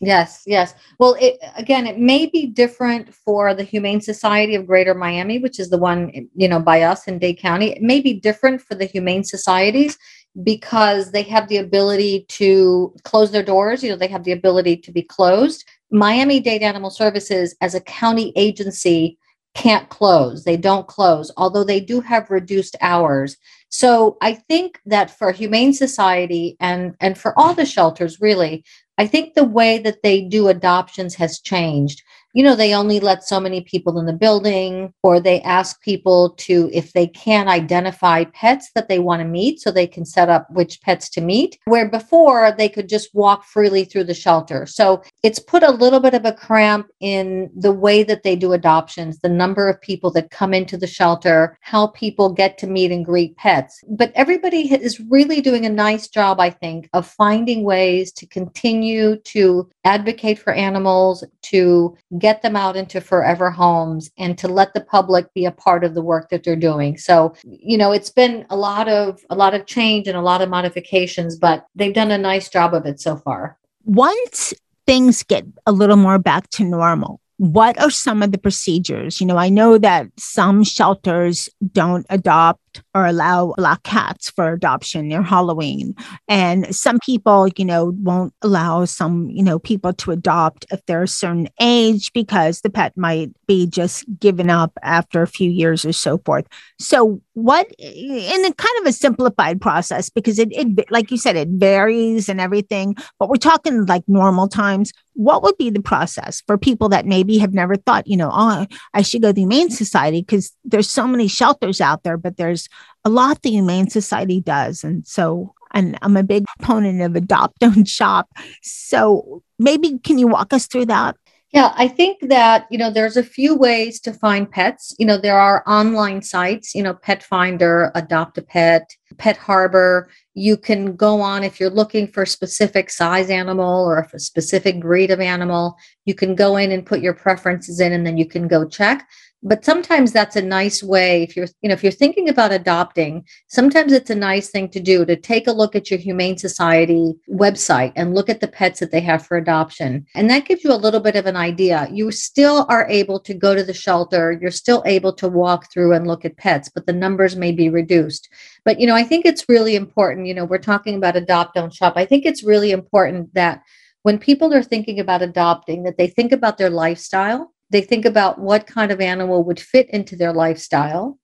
Yes, 0.01 0.43
yes. 0.47 0.75
Well, 1.01 1.17
it, 1.21 1.39
again, 1.57 1.87
it 1.87 1.99
may 1.99 2.27
be 2.27 2.47
different 2.47 3.13
for 3.13 3.53
the 3.53 3.65
Humane 3.65 4.01
Society 4.01 4.55
of 4.55 4.67
Greater 4.67 4.95
Miami, 4.95 5.39
which 5.39 5.59
is 5.59 5.71
the 5.71 5.79
one, 5.79 6.29
you 6.37 6.47
know, 6.47 6.61
by 6.61 6.83
us 6.83 7.09
in 7.09 7.19
Dade 7.19 7.39
County. 7.39 7.73
It 7.73 7.83
may 7.83 8.01
be 8.01 8.15
different 8.15 8.61
for 8.61 8.77
the 8.77 8.85
Humane 8.85 9.25
Societies 9.25 9.99
because 10.43 11.11
they 11.11 11.23
have 11.23 11.49
the 11.49 11.57
ability 11.57 12.25
to 12.29 12.95
close 13.05 13.31
their 13.31 13.43
doors. 13.43 13.83
You 13.83 13.91
know, 13.91 13.97
they 13.97 14.09
have 14.09 14.25
the 14.25 14.33
ability 14.33 14.77
to 14.79 14.93
be 14.93 15.03
closed. 15.03 15.65
Miami 15.91 16.41
Dade 16.41 16.63
Animal 16.63 16.91
Services, 16.91 17.57
as 17.61 17.75
a 17.75 17.81
county 17.81 18.33
agency, 18.37 19.19
can't 19.55 19.89
close. 19.89 20.45
They 20.45 20.57
don't 20.57 20.87
close, 20.87 21.33
although 21.37 21.65
they 21.65 21.81
do 21.81 22.01
have 22.01 22.31
reduced 22.31 22.77
hours. 22.81 23.37
So 23.71 24.17
I 24.23 24.35
think 24.35 24.81
that 24.87 25.11
for 25.11 25.33
Humane 25.33 25.73
Society 25.73 26.57
and 26.61 26.95
and 27.01 27.19
for 27.19 27.39
all 27.39 27.55
the 27.55 27.67
shelters, 27.67 28.21
really, 28.21 28.65
I 28.99 29.07
think 29.07 29.35
the 29.35 29.45
way 29.45 29.79
that 29.79 30.03
they 30.03 30.23
do 30.23 30.49
adoptions 30.49 31.15
has 31.17 31.41
changed 31.41 32.03
you 32.39 32.45
know, 32.45 32.55
they 32.55 32.73
only 32.73 33.01
let 33.01 33.25
so 33.25 33.41
many 33.41 33.63
people 33.63 33.99
in 33.99 34.07
the 34.07 34.13
building, 34.13 34.95
or 35.03 35.19
they 35.19 35.41
ask 35.41 35.83
people 35.83 36.37
to, 36.37 36.71
if 36.73 36.93
they 36.93 37.09
can 37.09 37.49
identify 37.49 38.23
pets 38.27 38.71
that 38.77 38.89
they 38.89 39.01
want 39.01 39.19
to 39.19 39.25
meet, 39.25 39.59
so 39.59 39.73
they 39.73 39.89
can 39.89 40.05
set 40.05 40.29
up 40.29 40.47
which 40.53 40.81
pets 40.83 41.09
to 41.11 41.21
meet, 41.21 41.59
where 41.65 41.91
before 41.91 42.53
they 42.57 42.69
could 42.69 42.89
just 42.89 43.13
walk 43.13 43.45
freely 43.45 43.85
through 43.85 44.05
the 44.05 44.15
shelter. 44.15 44.67
So 44.67 45.03
it's 45.25 45.41
put 45.41 45.65
a 45.65 45.73
little 45.73 45.99
bit 45.99 46.15
of 46.15 46.25
a 46.25 46.33
cramp 46.33 46.87
in 47.01 47.51
the 47.57 47.73
way 47.73 48.05
that 48.05 48.23
they 48.23 48.37
do 48.37 48.53
adoptions, 48.53 49.19
the 49.19 49.29
number 49.29 49.69
of 49.69 49.81
people 49.81 50.13
that 50.13 50.31
come 50.31 50.55
into 50.55 50.77
the 50.77 50.87
shelter, 50.87 51.59
how 51.61 51.89
people 51.89 52.33
get 52.33 52.57
to 52.59 52.69
meet 52.69 52.93
and 52.93 53.05
greet 53.05 53.37
pets. 53.37 53.83
But 53.89 54.13
everybody 54.15 54.73
is 54.73 55.01
really 55.01 55.41
doing 55.41 55.67
a 55.67 55.71
nice 55.71 56.07
job, 56.07 56.39
I 56.39 56.51
think, 56.51 56.89
of 56.93 57.05
finding 57.05 57.65
ways 57.65 58.13
to 58.13 58.27
continue 58.27 59.17
to 59.35 59.69
advocate 59.85 60.39
for 60.39 60.53
animals, 60.53 61.25
to 61.43 61.97
get 62.19 62.28
them 62.43 62.57
out 62.57 62.77
into 62.77 63.01
forever 63.01 63.51
homes 63.51 64.11
and 64.19 64.37
to 64.39 64.49
let 64.49 64.75
the 64.75 64.81
public 64.81 65.33
be 65.35 65.45
a 65.45 65.51
part 65.51 65.85
of 65.85 65.95
the 65.95 66.03
work 66.03 66.31
that 66.31 66.45
they're 66.45 66.57
doing. 66.57 66.97
So, 66.99 67.35
you 67.45 67.79
know, 67.79 67.93
it's 67.93 68.11
been 68.11 68.47
a 68.51 68.57
lot 68.57 68.89
of 68.89 69.21
a 69.31 69.35
lot 69.35 69.55
of 69.55 69.67
change 69.67 70.09
and 70.09 70.17
a 70.17 70.23
lot 70.23 70.43
of 70.43 70.49
modifications, 70.49 71.37
but 71.37 71.67
they've 71.75 71.95
done 71.95 72.11
a 72.11 72.19
nice 72.19 72.49
job 72.49 72.75
of 72.75 72.87
it 72.87 73.01
so 73.01 73.17
far. 73.17 73.59
Once 73.85 74.55
things 74.87 75.23
get 75.23 75.45
a 75.67 75.73
little 75.73 75.97
more 75.97 76.19
back 76.19 76.49
to 76.51 76.65
normal, 76.65 77.21
what 77.39 77.81
are 77.81 77.91
some 77.91 78.23
of 78.23 78.33
the 78.33 78.39
procedures? 78.39 79.21
You 79.21 79.27
know, 79.27 79.37
I 79.37 79.49
know 79.49 79.79
that 79.79 80.09
some 80.19 80.65
shelters 80.65 81.49
don't 81.73 82.05
adopt 82.11 82.61
or 82.95 83.07
allow 83.07 83.55
black 83.57 83.83
cats 83.83 84.31
for 84.31 84.53
adoption 84.53 85.09
near 85.09 85.23
Halloween. 85.23 85.95
And 86.29 86.75
some 86.75 86.99
people, 87.05 87.49
you 87.57 87.65
know, 87.65 87.95
won't 88.03 88.35
allow 88.43 88.85
some, 88.85 89.31
you 89.31 89.43
know, 89.43 89.59
people 89.59 89.93
to 89.95 90.11
adopt 90.11 90.67
if 90.71 90.85
they're 90.87 91.05
a 91.05 91.09
certain 91.09 91.49
age 91.61 92.13
because 92.13 92.61
the 92.61 92.71
pet 92.71 92.97
might 92.97 93.31
be 93.47 93.67
just 93.67 94.05
given 94.21 94.51
up 94.51 94.73
after 94.83 95.23
a 95.23 95.27
few 95.27 95.51
years 95.51 95.85
or 95.85 95.93
so 95.93 96.19
forth. 96.19 96.47
So, 96.79 97.21
what 97.35 97.71
in 97.79 98.45
a 98.45 98.53
kind 98.53 98.79
of 98.81 98.87
a 98.87 98.93
simplified 98.93 99.61
process 99.61 100.11
because 100.11 100.39
it, 100.39 100.49
it 100.53 100.91
like 100.91 101.11
you 101.11 101.17
said, 101.17 101.37
it 101.37 101.49
varies 101.49 102.29
and 102.29 102.41
everything, 102.41 102.97
but 103.19 103.29
we're 103.29 103.37
talking 103.37 103.87
like 103.87 104.03
normal 104.09 104.49
times. 104.49 104.93
What 105.15 105.43
would 105.43 105.57
be 105.57 105.71
the 105.71 105.83
process 105.83 106.43
for 106.47 106.57
people 106.57 106.89
that 106.91 107.07
maybe 107.07 107.39
have 107.39 107.53
never 107.53 107.75
thought, 107.75 108.07
you 108.07 108.17
know, 108.17 108.31
oh, 108.33 108.67
I 108.95 109.03
should 109.03 109.23
go 109.23 109.29
to 109.29 109.33
the 109.33 109.41
Humane 109.43 109.71
Society 109.71 110.21
because 110.21 110.53
there's 110.65 110.89
so 110.89 111.09
many 111.09 111.27
shelters 111.27 111.81
out 111.81 112.05
there, 112.05 112.17
but 112.17 112.37
there's 112.37 112.68
a 113.05 113.11
lot 113.11 113.43
the 113.43 113.51
Humane 113.51 113.91
Society 113.91 114.41
does. 114.41 114.85
And 114.85 115.07
so, 115.07 115.55
and 115.73 115.99
I'm 116.03 116.17
a 116.17 116.23
big 116.23 116.45
proponent 116.59 117.03
of 117.03 117.17
adopt, 117.17 117.59
don't 117.61 117.89
shop. 117.89 118.29
So 118.63 119.43
maybe 119.59 119.99
can 119.99 120.19
you 120.19 120.29
walk 120.29 120.53
us 120.53 120.67
through 120.67 120.87
that? 120.87 121.17
Yeah, 121.51 121.73
I 121.77 121.89
think 121.89 122.29
that, 122.29 122.67
you 122.71 122.77
know, 122.77 122.91
there's 122.91 123.17
a 123.17 123.23
few 123.23 123.55
ways 123.55 124.01
to 124.01 124.13
find 124.13 124.51
pets. 124.51 124.95
You 124.99 125.07
know, 125.07 125.17
there 125.17 125.41
are 125.41 125.65
online 125.67 126.21
sites, 126.21 126.75
you 126.75 126.83
know, 126.83 126.93
Petfinder, 126.93 127.91
Adopt 127.95 128.37
a 128.37 128.43
Pet, 128.43 128.95
Pet 129.17 129.39
Harbor. 129.39 130.11
You 130.35 130.59
can 130.59 130.95
go 130.95 131.23
on 131.23 131.45
if 131.45 131.59
you're 131.59 131.71
looking 131.71 132.07
for 132.07 132.25
a 132.25 132.27
specific 132.27 132.91
size 132.91 133.31
animal 133.31 133.87
or 133.87 134.07
a 134.13 134.21
specific 134.21 134.79
breed 134.81 135.11
of 135.11 135.21
animal, 135.21 135.75
you 136.09 136.15
can 136.15 136.35
go 136.35 136.57
in 136.57 136.73
and 136.73 136.87
put 136.87 137.01
your 137.01 137.13
preferences 137.13 137.81
in 137.81 137.93
and 137.93 138.07
then 138.07 138.17
you 138.17 138.27
can 138.27 138.49
go 138.49 138.67
check. 138.67 139.07
But 139.41 139.65
sometimes 139.65 140.11
that's 140.13 140.35
a 140.35 140.43
nice 140.43 140.83
way 140.83 141.23
if 141.23 141.37
you're 141.37 141.47
you 141.63 141.69
know 141.69 141.75
if 141.75 141.85
you're 141.85 141.93
thinking 141.93 142.29
about 142.29 142.51
adopting 142.51 143.25
sometimes 143.47 143.93
it's 143.93 144.11
a 144.11 144.15
nice 144.17 144.51
thing 144.51 144.69
to 144.71 144.81
do 144.81 145.05
to 145.05 145.15
take 145.15 145.47
a 145.47 145.53
look 145.53 145.77
at 145.77 145.93
your 145.93 146.01
humane 146.01 146.37
society 146.37 147.15
website 147.31 147.93
and 147.95 148.17
look 148.17 148.29
at 148.29 148.41
the 148.41 148.49
pets 148.49 148.81
that 148.81 148.91
they 148.91 149.01
have 149.01 149.25
for 149.25 149.37
adoption. 149.37 150.05
And 150.17 150.29
that 150.29 150.47
gives 150.47 150.65
you 150.65 150.73
a 150.73 150.85
little 150.85 150.99
bit 150.99 151.15
of 151.15 151.27
an 151.27 151.37
idea. 151.37 151.87
You 151.93 152.11
still 152.11 152.67
are 152.69 152.89
able 152.89 153.21
to 153.21 153.33
go 153.33 153.55
to 153.55 153.63
the 153.63 153.73
shelter. 153.75 154.37
You're 154.41 154.51
still 154.51 154.83
able 154.87 155.13
to 155.13 155.29
walk 155.29 155.71
through 155.71 155.93
and 155.93 156.09
look 156.09 156.25
at 156.25 156.37
pets 156.37 156.69
but 156.75 156.87
the 156.87 156.93
numbers 157.05 157.37
may 157.37 157.53
be 157.53 157.69
reduced. 157.69 158.29
But 158.65 158.81
you 158.81 158.87
know 158.89 158.97
i 158.97 159.05
think 159.05 159.25
it's 159.25 159.49
really 159.49 159.77
important 159.77 160.27
you 160.27 160.35
know 160.35 160.47
we're 160.47 160.69
talking 160.73 160.97
about 160.97 161.17
adopt 161.17 161.55
don't 161.55 161.73
shop. 161.73 161.93
I 161.97 162.07
think 162.07 162.25
it's 162.25 162.43
really 162.43 162.73
important 162.73 163.35
that 163.35 163.63
when 164.03 164.19
people 164.19 164.55
are 164.55 164.63
thinking 164.63 165.01
about 165.01 165.23
adopting 165.23 165.83
that 165.83 165.97
they 165.99 166.07
think 166.07 166.33
about 166.33 166.59
their 166.59 166.71
lifestyle 166.71 167.53
they 167.71 167.81
think 167.81 168.05
about 168.05 168.39
what 168.39 168.67
kind 168.67 168.91
of 168.91 169.01
animal 169.01 169.45
would 169.45 169.61
fit 169.61 169.89
into 169.91 170.17
their 170.17 170.33
lifestyle 170.33 171.19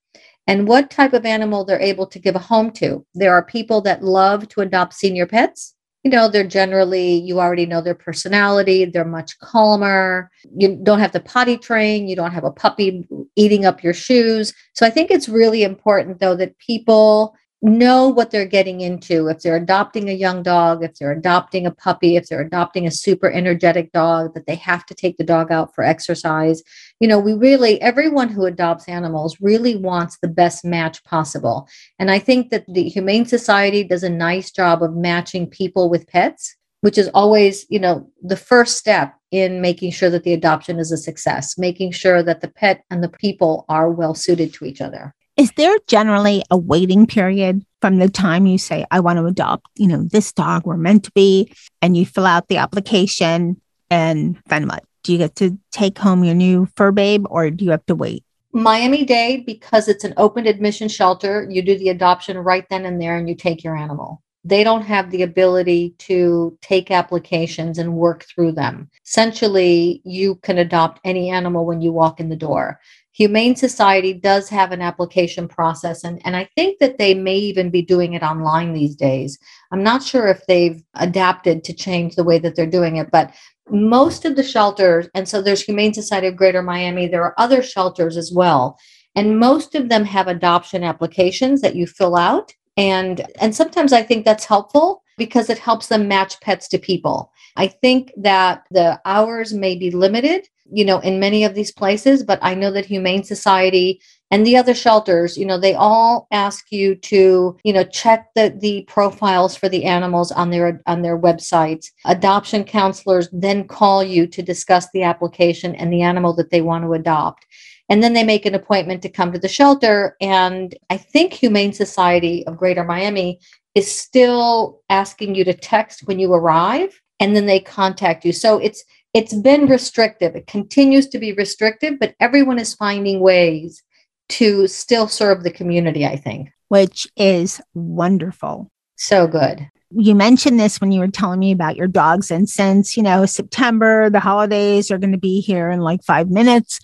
and 0.47 0.69
what 0.69 0.91
type 0.91 1.15
of 1.15 1.25
animal 1.25 1.65
they're 1.65 1.81
able 1.81 2.07
to 2.07 2.19
give 2.19 2.37
a 2.37 2.41
home 2.41 2.71
to. 2.73 3.05
There 3.15 3.33
are 3.33 3.45
people 3.45 3.81
that 3.83 4.03
love 4.03 4.49
to 4.51 4.61
adopt 4.61 4.95
senior 4.95 5.27
pets. 5.27 5.75
You 6.03 6.11
know, 6.11 6.29
they're 6.29 6.47
generally, 6.47 7.15
you 7.15 7.41
already 7.41 7.65
know 7.65 7.81
their 7.81 7.95
personality, 7.95 8.85
they're 8.85 9.07
much 9.07 9.39
calmer. 9.39 10.31
You 10.55 10.79
don't 10.83 10.99
have 10.99 11.13
to 11.13 11.21
potty 11.21 11.57
train, 11.57 12.07
you 12.09 12.15
don't 12.15 12.33
have 12.33 12.45
a 12.45 12.51
puppy 12.51 13.09
eating 13.37 13.65
up 13.65 13.83
your 13.83 13.95
shoes. 13.95 14.53
So 14.75 14.85
I 14.85 14.91
think 14.91 15.11
it's 15.11 15.31
really 15.31 15.63
important, 15.63 16.21
though, 16.21 16.37
that 16.37 16.59
people 16.59 17.35
know 17.64 18.09
what 18.09 18.31
they're 18.31 18.46
getting 18.46 18.83
into. 18.83 19.29
If 19.29 19.40
they're 19.40 19.57
adopting 19.57 20.09
a 20.09 20.12
young 20.12 20.42
dog, 20.42 20.85
if 20.85 20.94
they're 20.94 21.12
adopting 21.12 21.66
a 21.66 21.70
puppy, 21.70 22.16
if 22.16 22.29
they're 22.29 22.42
adopting 22.42 22.87
a 22.87 22.90
super 22.90 23.31
energetic 23.31 23.90
dog, 23.92 24.35
that 24.35 24.46
they 24.46 24.57
have 24.57 24.85
to 24.87 24.94
take 24.94 25.16
the 25.16 25.24
dog 25.24 25.50
out 25.50 25.74
for 25.74 25.83
exercise. 25.83 26.62
You 27.00 27.09
know, 27.09 27.18
we 27.18 27.33
really, 27.33 27.81
everyone 27.81 28.29
who 28.29 28.44
adopts 28.44 28.88
animals 28.88 29.38
really 29.40 29.77
wants 29.77 30.18
the 30.18 30.29
best 30.29 30.64
match 30.64 31.03
possible. 31.05 31.66
And 31.98 32.11
I 32.11 32.18
think 32.18 32.50
that 32.50 32.66
the 32.68 32.88
Humane 32.88 33.24
Society 33.24 33.83
does 33.83 34.03
a 34.03 34.11
nice 34.11 34.50
job 34.50 34.83
of 34.83 34.94
matching 34.94 35.48
people 35.48 35.88
with 35.88 36.07
pets. 36.07 36.57
Which 36.83 36.98
is 36.98 37.09
always, 37.14 37.64
you 37.70 37.79
know, 37.79 38.11
the 38.22 38.37
first 38.37 38.77
step 38.77 39.14
in 39.31 39.62
making 39.62 39.92
sure 39.92 40.11
that 40.11 40.22
the 40.22 40.35
adoption 40.35 40.79
is 40.79 40.92
a 40.92 40.98
success, 40.98 41.57
making 41.57 41.92
sure 41.92 42.22
that 42.22 42.42
the 42.42 42.48
pet 42.48 42.85
and 42.90 43.03
the 43.03 43.09
people 43.09 43.64
are 43.70 43.90
well 43.90 44.14
suited 44.14 44.53
to 44.53 44.66
each 44.66 44.83
other. 44.83 45.14
Is 45.37 45.51
there 45.57 45.77
generally 45.88 46.44
a 46.49 46.57
waiting 46.57 47.07
period 47.09 47.64
from 47.81 47.97
the 47.99 48.09
time 48.09 48.47
you 48.47 48.57
say, 48.57 48.87
I 48.92 49.01
want 49.01 49.18
to 49.18 49.27
adopt, 49.27 49.66
you 49.75 49.88
know, 49.88 50.05
this 50.05 50.33
dog 50.33 50.64
we're 50.64 50.77
meant 50.77 51.05
to 51.05 51.11
be, 51.12 51.53
and 51.83 51.97
you 51.97 52.07
fill 52.07 52.25
out 52.25 52.47
the 52.47 52.59
application 52.59 53.61
and 53.90 54.38
then 54.47 54.68
what? 54.68 54.85
Do 55.03 55.12
you 55.12 55.18
get 55.18 55.35
to 55.37 55.59
take 55.73 55.99
home 55.99 56.23
your 56.23 56.37
new 56.37 56.68
fur 56.77 56.92
babe 56.92 57.27
or 57.29 57.51
do 57.51 57.64
you 57.64 57.73
have 57.73 57.85
to 57.87 57.97
wait? 57.97 58.23
Miami 58.53 59.05
Dade, 59.05 59.44
because 59.44 59.88
it's 59.88 60.05
an 60.05 60.14
open 60.16 60.47
admission 60.47 60.88
shelter, 60.88 61.49
you 61.51 61.62
do 61.62 61.77
the 61.77 61.88
adoption 61.88 62.38
right 62.38 62.64
then 62.70 62.87
and 62.87 63.03
there 63.03 63.16
and 63.16 63.29
you 63.29 63.35
take 63.35 63.64
your 63.64 63.77
animal. 63.77 64.23
they 64.44 64.62
don't 64.62 64.83
have 64.83 65.11
the 65.11 65.23
ability 65.23 65.94
to 65.99 66.57
take 66.61 66.90
applications 66.90 67.79
and 67.79 67.94
work 67.94 68.25
through 68.25 68.53
them. 68.53 68.90
Essentially, 69.05 70.03
you 70.05 70.37
can 70.37 70.59
adopt 70.59 71.01
any 71.03 71.31
animal 71.31 71.64
when 71.64 71.81
you 71.81 71.92
walk 71.92 72.20
in 72.20 72.29
the 72.29 72.37
door. 72.37 72.79
Humane 73.14 73.55
Society 73.55 74.12
does 74.12 74.48
have 74.48 74.72
an 74.72 74.83
application 74.83 75.46
process, 75.46 76.03
and, 76.03 76.20
and 76.24 76.35
I 76.35 76.48
think 76.57 76.81
that 76.81 76.98
they 76.98 77.14
may 77.14 77.37
even 77.37 77.70
be 77.70 77.81
doing 77.81 78.14
it 78.14 78.24
online 78.24 78.72
these 78.72 78.96
days. 78.96 79.38
I'm 79.70 79.85
not 79.85 80.03
sure 80.03 80.27
if 80.27 80.44
they've 80.46 80.83
adapted 80.94 81.62
to 81.64 81.72
change 81.72 82.16
the 82.16 82.24
way 82.24 82.40
that 82.40 82.57
they're 82.57 82.66
doing 82.66 82.96
it, 82.96 83.12
but 83.12 83.33
most 83.70 84.24
of 84.24 84.35
the 84.35 84.42
shelters, 84.42 85.09
and 85.14 85.29
so 85.29 85.40
there's 85.40 85.62
Humane 85.62 85.94
Society 85.94 86.27
of 86.27 86.37
Greater 86.37 86.61
Miami, 86.61 87.07
there 87.07 87.22
are 87.22 87.38
other 87.38 87.62
shelters 87.62 88.16
as 88.16 88.33
well. 88.33 88.79
And 89.14 89.38
most 89.38 89.77
of 89.77 89.88
them 89.88 90.05
have 90.07 90.27
adoption 90.27 90.83
applications 90.83 91.61
that 91.61 91.77
you 91.77 91.87
fill 91.87 92.16
out. 92.16 92.53
And, 92.77 93.24
and 93.40 93.55
sometimes 93.55 93.92
I 93.92 94.03
think 94.03 94.24
that's 94.24 94.44
helpful 94.44 95.04
because 95.16 95.50
it 95.50 95.59
helps 95.59 95.88
them 95.88 96.09
match 96.09 96.40
pets 96.40 96.68
to 96.68 96.79
people. 96.79 97.33
I 97.57 97.68
think 97.68 98.12
that 98.16 98.64
the 98.70 99.00
hours 99.05 99.53
may 99.53 99.77
be 99.77 99.90
limited 99.90 100.48
you 100.70 100.85
know, 100.85 100.98
in 101.00 101.20
many 101.20 101.44
of 101.44 101.55
these 101.55 101.72
places, 101.72 102.22
but 102.22 102.38
I 102.42 102.55
know 102.55 102.70
that 102.72 102.87
Humane 102.87 103.22
Society 103.22 104.00
and 104.31 104.46
the 104.46 104.57
other 104.57 104.74
shelters, 104.74 105.37
you 105.37 105.44
know, 105.44 105.59
they 105.59 105.74
all 105.74 106.27
ask 106.33 106.72
you 106.72 106.94
to, 106.96 107.57
you 107.62 107.72
know, 107.72 107.85
check 107.85 108.29
the 108.35 108.55
the 108.59 108.83
profiles 108.88 109.55
for 109.55 109.68
the 109.68 109.85
animals 109.85 110.33
on 110.33 110.50
their 110.50 110.81
on 110.87 111.03
their 111.03 111.18
websites. 111.18 111.87
Adoption 112.07 112.64
counselors 112.64 113.29
then 113.33 113.68
call 113.68 114.03
you 114.03 114.27
to 114.27 114.42
discuss 114.42 114.88
the 114.92 115.03
application 115.03 115.74
and 115.74 115.92
the 115.92 116.03
animal 116.03 116.35
that 116.35 116.50
they 116.50 116.62
want 116.62 116.85
to 116.85 116.94
adopt. 116.94 117.46
And 117.90 118.03
then 118.03 118.14
they 118.14 118.24
make 118.24 118.46
an 118.46 118.55
appointment 118.55 119.03
to 119.03 119.11
come 119.11 119.31
to 119.33 119.38
the 119.38 119.46
shelter. 119.46 120.16
And 120.22 120.74
I 120.88 120.96
think 120.96 121.35
Humane 121.35 121.74
Society 121.74 122.46
of 122.46 122.57
Greater 122.57 122.83
Miami 122.83 123.38
is 123.75 123.91
still 123.93 124.81
asking 124.89 125.35
you 125.35 125.45
to 125.45 125.55
text 125.55 126.07
when 126.07 126.19
you 126.19 126.33
arrive 126.33 127.01
and 127.21 127.35
then 127.35 127.47
they 127.47 127.61
contact 127.61 128.25
you. 128.25 128.33
So 128.33 128.59
it's 128.59 128.85
it's 129.15 129.35
been 129.35 129.67
restrictive. 129.67 130.35
It 130.35 130.49
continues 130.49 131.09
to 131.09 131.19
be 131.19 131.33
restrictive, 131.33 131.99
but 132.01 132.15
everyone 132.19 132.59
is 132.59 132.75
finding 132.75 133.21
ways 133.21 133.83
to 134.31 134.67
still 134.67 135.07
serve 135.07 135.45
the 135.45 135.53
community, 135.53 136.05
I 136.05 136.17
think. 136.17 136.51
Which 136.69 137.07
is 137.17 137.61
wonderful. 137.75 138.71
So 138.97 139.29
good. 139.29 139.69
You 139.91 140.17
mentioned 140.17 140.59
this 140.59 140.81
when 140.81 140.91
you 140.91 140.99
were 140.99 141.09
telling 141.09 141.39
me 141.39 141.53
about 141.53 141.77
your 141.77 141.87
dogs. 141.87 142.33
And 142.33 142.49
since, 142.49 142.97
you 142.97 143.03
know, 143.05 143.27
September, 143.27 144.11
the 144.11 144.19
holidays 144.19 144.91
are 144.91 144.99
going 144.99 145.13
to 145.13 145.19
be 145.19 145.41
here 145.41 145.71
in 145.71 145.81
like 145.81 146.03
five 146.03 146.29
minutes. 146.29 146.81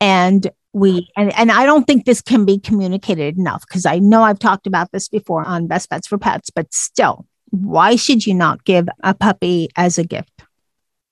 And 0.00 0.50
we, 0.74 1.10
and, 1.16 1.32
and 1.34 1.50
I 1.50 1.64
don't 1.64 1.86
think 1.86 2.04
this 2.04 2.20
can 2.20 2.44
be 2.44 2.58
communicated 2.58 3.38
enough 3.38 3.64
because 3.66 3.86
I 3.86 3.98
know 3.98 4.22
I've 4.22 4.38
talked 4.38 4.66
about 4.66 4.92
this 4.92 5.08
before 5.08 5.46
on 5.46 5.66
Best 5.66 5.88
Bets 5.88 6.06
for 6.06 6.18
Pets, 6.18 6.50
but 6.50 6.72
still, 6.74 7.26
why 7.50 7.96
should 7.96 8.26
you 8.26 8.34
not 8.34 8.64
give 8.64 8.88
a 9.02 9.14
puppy 9.14 9.68
as 9.76 9.98
a 9.98 10.04
gift? 10.04 10.34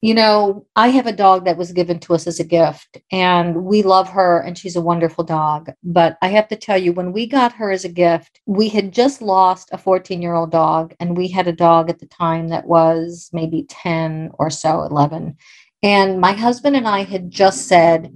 you 0.03 0.15
know, 0.15 0.67
I 0.75 0.89
have 0.89 1.07
a 1.07 1.13
dog 1.13 1.45
that 1.45 1.57
was 1.57 1.71
given 1.71 2.01
to 2.01 2.15
us 2.15 2.27
as 2.27 2.41
a 2.41 2.45
gift, 2.45 2.99
and 3.13 3.65
we 3.65 3.83
love 3.83 4.09
her, 4.09 4.41
and 4.41 4.59
she's 4.59 4.75
a 4.75 4.81
wonderful 4.81 5.23
dog. 5.23 5.71
But 5.85 6.19
I 6.21 6.27
have 6.29 6.49
to 6.49 6.57
tell 6.57 6.77
you, 6.77 6.93
when 6.93 7.13
we 7.13 7.29
got 7.29 7.53
her 7.53 7.71
as 7.71 7.85
a 7.85 7.89
gift, 7.89 8.41
we 8.45 8.69
had 8.69 8.93
just 8.93 9.23
lost 9.23 9.69
a 9.71 9.79
14 9.79 10.21
year 10.21 10.35
old 10.35 10.51
dog, 10.51 10.93
and 10.99 11.17
we 11.17 11.29
had 11.29 11.47
a 11.47 11.53
dog 11.53 11.89
at 11.89 12.01
the 12.01 12.07
time 12.07 12.49
that 12.49 12.67
was 12.67 13.31
maybe 13.33 13.65
10 13.69 14.33
or 14.41 14.51
so, 14.51 14.83
11. 14.83 15.37
And 15.85 16.21
my 16.21 16.33
husband 16.33 16.75
and 16.75 16.89
I 16.89 17.05
had 17.05 17.31
just 17.31 17.69
said, 17.69 18.13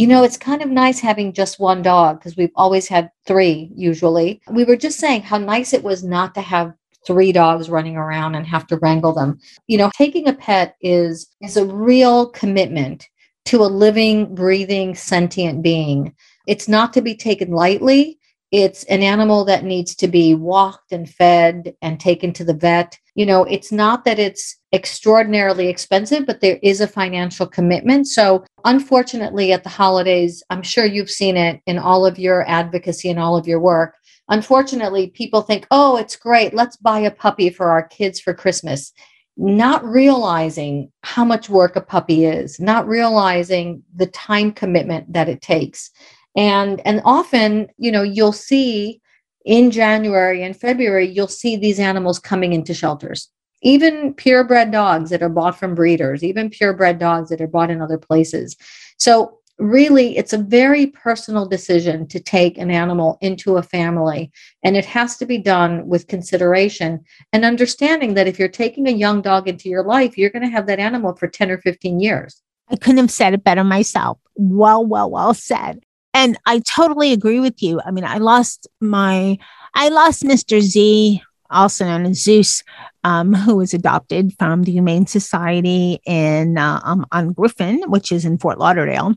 you 0.00 0.06
know, 0.06 0.24
it's 0.24 0.38
kind 0.38 0.62
of 0.62 0.70
nice 0.70 0.98
having 0.98 1.30
just 1.30 1.60
one 1.60 1.82
dog 1.82 2.18
because 2.18 2.34
we've 2.34 2.56
always 2.56 2.88
had 2.88 3.10
three 3.26 3.70
usually. 3.76 4.40
We 4.50 4.64
were 4.64 4.74
just 4.74 4.98
saying 4.98 5.24
how 5.24 5.36
nice 5.36 5.74
it 5.74 5.82
was 5.82 6.02
not 6.02 6.34
to 6.36 6.40
have 6.40 6.72
three 7.06 7.32
dogs 7.32 7.68
running 7.68 7.98
around 7.98 8.34
and 8.34 8.46
have 8.46 8.66
to 8.68 8.78
wrangle 8.78 9.12
them. 9.12 9.38
You 9.66 9.76
know, 9.76 9.90
taking 9.94 10.26
a 10.26 10.32
pet 10.32 10.74
is 10.80 11.28
is 11.42 11.58
a 11.58 11.66
real 11.66 12.30
commitment 12.30 13.10
to 13.44 13.62
a 13.62 13.74
living, 13.84 14.34
breathing, 14.34 14.94
sentient 14.94 15.62
being. 15.62 16.14
It's 16.46 16.66
not 16.66 16.94
to 16.94 17.02
be 17.02 17.14
taken 17.14 17.50
lightly. 17.50 18.18
It's 18.52 18.84
an 18.84 19.02
animal 19.02 19.44
that 19.44 19.64
needs 19.64 19.94
to 19.96 20.08
be 20.08 20.34
walked 20.34 20.92
and 20.92 21.10
fed 21.10 21.74
and 21.82 22.00
taken 22.00 22.32
to 22.32 22.44
the 22.44 22.54
vet. 22.54 22.98
You 23.20 23.26
know, 23.26 23.44
it's 23.44 23.70
not 23.70 24.04
that 24.06 24.18
it's 24.18 24.56
extraordinarily 24.72 25.68
expensive, 25.68 26.24
but 26.24 26.40
there 26.40 26.58
is 26.62 26.80
a 26.80 26.88
financial 26.88 27.46
commitment. 27.46 28.06
So, 28.06 28.44
unfortunately, 28.64 29.52
at 29.52 29.62
the 29.62 29.68
holidays, 29.68 30.42
I'm 30.48 30.62
sure 30.62 30.86
you've 30.86 31.10
seen 31.10 31.36
it 31.36 31.60
in 31.66 31.78
all 31.78 32.06
of 32.06 32.18
your 32.18 32.48
advocacy 32.48 33.10
and 33.10 33.18
all 33.18 33.36
of 33.36 33.46
your 33.46 33.60
work 33.60 33.94
unfortunately, 34.30 35.08
people 35.08 35.42
think, 35.42 35.66
oh, 35.70 35.96
it's 35.96 36.16
great. 36.16 36.54
Let's 36.54 36.76
buy 36.76 37.00
a 37.00 37.10
puppy 37.10 37.50
for 37.50 37.70
our 37.70 37.86
kids 37.88 38.18
for 38.18 38.32
Christmas. 38.32 38.92
Not 39.36 39.84
realizing 39.84 40.90
how 41.02 41.24
much 41.24 41.48
work 41.48 41.76
a 41.76 41.80
puppy 41.80 42.24
is, 42.24 42.58
not 42.58 42.86
realizing 42.88 43.82
the 43.94 44.06
time 44.06 44.52
commitment 44.52 45.12
that 45.12 45.28
it 45.28 45.42
takes. 45.42 45.90
And, 46.36 46.80
and 46.86 47.02
often, 47.04 47.68
you 47.76 47.90
know, 47.90 48.02
you'll 48.02 48.32
see 48.32 49.00
in 49.44 49.70
January 49.70 50.42
and 50.42 50.56
February, 50.56 51.08
you'll 51.08 51.28
see 51.28 51.56
these 51.56 51.78
animals 51.78 52.18
coming 52.18 52.52
into 52.52 52.74
shelters. 52.74 53.28
Even 53.62 54.14
purebred 54.14 54.70
dogs 54.70 55.10
that 55.10 55.22
are 55.22 55.28
bought 55.28 55.58
from 55.58 55.74
breeders, 55.74 56.22
even 56.22 56.50
purebred 56.50 56.98
dogs 56.98 57.28
that 57.28 57.40
are 57.40 57.46
bought 57.46 57.70
in 57.70 57.82
other 57.82 57.98
places. 57.98 58.56
So 58.98 59.40
really 59.60 60.16
it's 60.16 60.32
a 60.32 60.38
very 60.38 60.86
personal 60.86 61.46
decision 61.46 62.06
to 62.08 62.18
take 62.18 62.56
an 62.56 62.70
animal 62.70 63.18
into 63.20 63.58
a 63.58 63.62
family 63.62 64.32
and 64.64 64.74
it 64.74 64.86
has 64.86 65.18
to 65.18 65.26
be 65.26 65.36
done 65.36 65.86
with 65.86 66.08
consideration 66.08 67.04
and 67.34 67.44
understanding 67.44 68.14
that 68.14 68.26
if 68.26 68.38
you're 68.38 68.48
taking 68.48 68.88
a 68.88 68.92
young 68.92 69.20
dog 69.20 69.46
into 69.46 69.68
your 69.68 69.84
life 69.84 70.16
you're 70.16 70.30
going 70.30 70.42
to 70.42 70.48
have 70.48 70.66
that 70.66 70.78
animal 70.78 71.14
for 71.14 71.28
10 71.28 71.50
or 71.50 71.58
15 71.58 72.00
years. 72.00 72.40
I 72.70 72.76
couldn't 72.76 72.98
have 72.98 73.10
said 73.10 73.34
it 73.34 73.44
better 73.44 73.62
myself. 73.62 74.18
Well 74.34 74.84
well 74.86 75.10
well 75.10 75.34
said 75.34 75.80
and 76.14 76.38
i 76.46 76.60
totally 76.76 77.12
agree 77.12 77.40
with 77.40 77.62
you 77.62 77.80
i 77.84 77.90
mean 77.90 78.04
i 78.04 78.18
lost 78.18 78.66
my 78.80 79.38
i 79.74 79.88
lost 79.88 80.22
mr 80.22 80.60
z 80.60 81.22
also 81.50 81.84
known 81.84 82.06
as 82.06 82.22
zeus 82.22 82.62
um, 83.04 83.32
who 83.34 83.56
was 83.56 83.74
adopted 83.74 84.32
from 84.38 84.62
the 84.62 84.72
Humane 84.72 85.06
Society 85.06 86.00
in 86.04 86.58
uh, 86.58 86.80
um, 86.84 87.06
on 87.12 87.32
Griffin, 87.32 87.82
which 87.90 88.12
is 88.12 88.24
in 88.24 88.38
Fort 88.38 88.58
Lauderdale, 88.58 89.14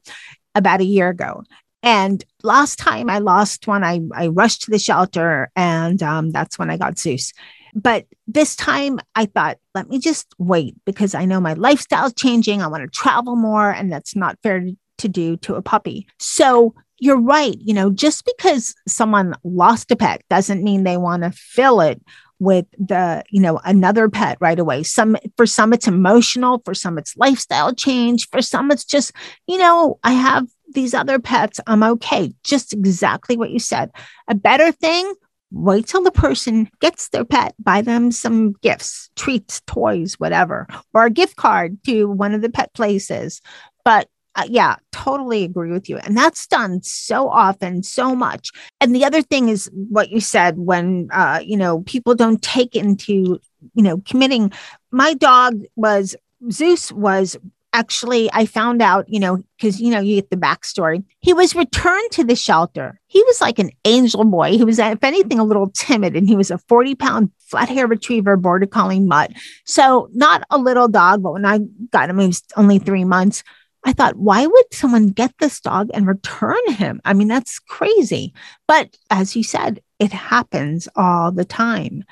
about 0.55 0.81
a 0.81 0.85
year 0.85 1.09
ago. 1.09 1.43
And 1.81 2.23
last 2.43 2.79
time 2.79 3.09
I 3.09 3.19
lost 3.19 3.67
one, 3.67 3.83
I, 3.83 3.99
I 4.15 4.27
rushed 4.27 4.63
to 4.63 4.71
the 4.71 4.79
shelter, 4.79 5.51
and 5.55 6.01
um, 6.01 6.31
that's 6.31 6.57
when 6.57 6.69
I 6.69 6.77
got 6.77 6.97
Zeus. 6.97 7.33
But 7.75 8.05
this 8.27 8.55
time 8.55 8.99
I 9.15 9.25
thought, 9.25 9.57
let 9.75 9.89
me 9.89 9.99
just 9.99 10.27
wait 10.37 10.75
because 10.85 11.13
I 11.15 11.25
know 11.25 11.41
my 11.41 11.53
lifestyle's 11.53 12.13
changing. 12.13 12.61
I 12.61 12.67
want 12.67 12.83
to 12.83 12.99
travel 12.99 13.35
more, 13.35 13.69
and 13.69 13.91
that's 13.91 14.15
not 14.15 14.37
fair 14.43 14.61
to 14.99 15.07
do 15.07 15.37
to 15.37 15.55
a 15.55 15.61
puppy. 15.61 16.07
So 16.19 16.73
you're 16.99 17.19
right. 17.19 17.55
You 17.59 17.73
know, 17.73 17.89
just 17.89 18.23
because 18.25 18.73
someone 18.87 19.35
lost 19.43 19.91
a 19.91 19.95
pet 19.95 20.23
doesn't 20.29 20.63
mean 20.63 20.83
they 20.83 20.97
want 20.97 21.23
to 21.23 21.31
fill 21.31 21.81
it 21.81 22.01
with 22.39 22.65
the 22.77 23.23
you 23.29 23.41
know 23.41 23.59
another 23.63 24.09
pet 24.09 24.37
right 24.41 24.59
away 24.59 24.83
some 24.83 25.15
for 25.37 25.45
some 25.45 25.71
it's 25.71 25.87
emotional 25.87 26.61
for 26.65 26.73
some 26.73 26.97
it's 26.97 27.15
lifestyle 27.15 27.73
change 27.73 28.27
for 28.29 28.41
some 28.41 28.69
it's 28.69 28.83
just 28.83 29.13
you 29.47 29.57
know 29.57 29.97
i 30.03 30.11
have 30.11 30.45
these 30.73 30.93
other 30.93 31.19
pets 31.19 31.59
i'm 31.67 31.83
okay 31.83 32.33
just 32.43 32.73
exactly 32.73 33.37
what 33.37 33.51
you 33.51 33.59
said 33.59 33.89
a 34.27 34.35
better 34.35 34.73
thing 34.73 35.13
wait 35.51 35.87
till 35.87 36.03
the 36.03 36.11
person 36.11 36.67
gets 36.81 37.09
their 37.09 37.23
pet 37.23 37.53
buy 37.59 37.81
them 37.81 38.11
some 38.11 38.53
gifts 38.61 39.09
treats 39.15 39.61
toys 39.65 40.15
whatever 40.15 40.67
or 40.93 41.05
a 41.05 41.11
gift 41.11 41.37
card 41.37 41.77
to 41.85 42.09
one 42.09 42.33
of 42.33 42.41
the 42.41 42.49
pet 42.49 42.73
places 42.73 43.41
but 43.85 44.09
uh, 44.35 44.45
yeah, 44.47 44.75
totally 44.91 45.43
agree 45.43 45.71
with 45.71 45.89
you. 45.89 45.97
And 45.97 46.17
that's 46.17 46.47
done 46.47 46.81
so 46.81 47.29
often, 47.29 47.83
so 47.83 48.15
much. 48.15 48.51
And 48.81 48.95
the 48.95 49.05
other 49.05 49.21
thing 49.21 49.49
is 49.49 49.69
what 49.73 50.09
you 50.09 50.19
said 50.19 50.57
when, 50.57 51.09
uh, 51.11 51.39
you 51.43 51.57
know, 51.57 51.81
people 51.81 52.15
don't 52.15 52.41
take 52.41 52.75
into, 52.75 53.39
you 53.73 53.83
know, 53.83 54.01
committing. 54.05 54.51
My 54.91 55.13
dog 55.13 55.63
was, 55.75 56.15
Zeus 56.51 56.91
was 56.91 57.37
actually, 57.73 58.29
I 58.33 58.45
found 58.45 58.81
out, 58.81 59.07
you 59.07 59.19
know, 59.19 59.43
because, 59.57 59.79
you 59.79 59.91
know, 59.91 59.99
you 59.99 60.15
get 60.15 60.29
the 60.29 60.37
backstory. 60.37 61.03
He 61.19 61.33
was 61.33 61.55
returned 61.55 62.11
to 62.11 62.23
the 62.23 62.35
shelter. 62.35 62.99
He 63.07 63.21
was 63.23 63.39
like 63.41 63.59
an 63.59 63.71
angel 63.85 64.23
boy. 64.25 64.51
He 64.51 64.63
was, 64.63 64.79
if 64.79 65.03
anything, 65.03 65.39
a 65.39 65.43
little 65.43 65.69
timid, 65.69 66.15
and 66.15 66.27
he 66.27 66.35
was 66.35 66.51
a 66.51 66.57
40 66.57 66.95
pound 66.95 67.31
flat 67.39 67.69
hair 67.69 67.87
retriever, 67.87 68.37
border 68.37 68.67
collie 68.67 68.99
mutt. 68.99 69.31
So, 69.65 70.09
not 70.13 70.43
a 70.51 70.57
little 70.57 70.87
dog, 70.87 71.23
but 71.23 71.33
when 71.33 71.45
I 71.45 71.59
got 71.91 72.09
him, 72.09 72.19
he 72.19 72.27
was 72.27 72.43
only 72.55 72.77
three 72.77 73.05
months 73.05 73.43
I 73.85 73.93
thought, 73.93 74.15
why 74.15 74.45
would 74.45 74.73
someone 74.73 75.07
get 75.07 75.33
this 75.39 75.59
dog 75.59 75.89
and 75.93 76.07
return 76.07 76.61
him? 76.69 77.01
I 77.05 77.13
mean, 77.13 77.27
that's 77.27 77.59
crazy. 77.59 78.33
But 78.67 78.95
as 79.09 79.35
you 79.35 79.43
said, 79.43 79.81
it 79.99 80.11
happens 80.11 80.87
all 80.95 81.31
the 81.31 81.45
time. 81.45 82.03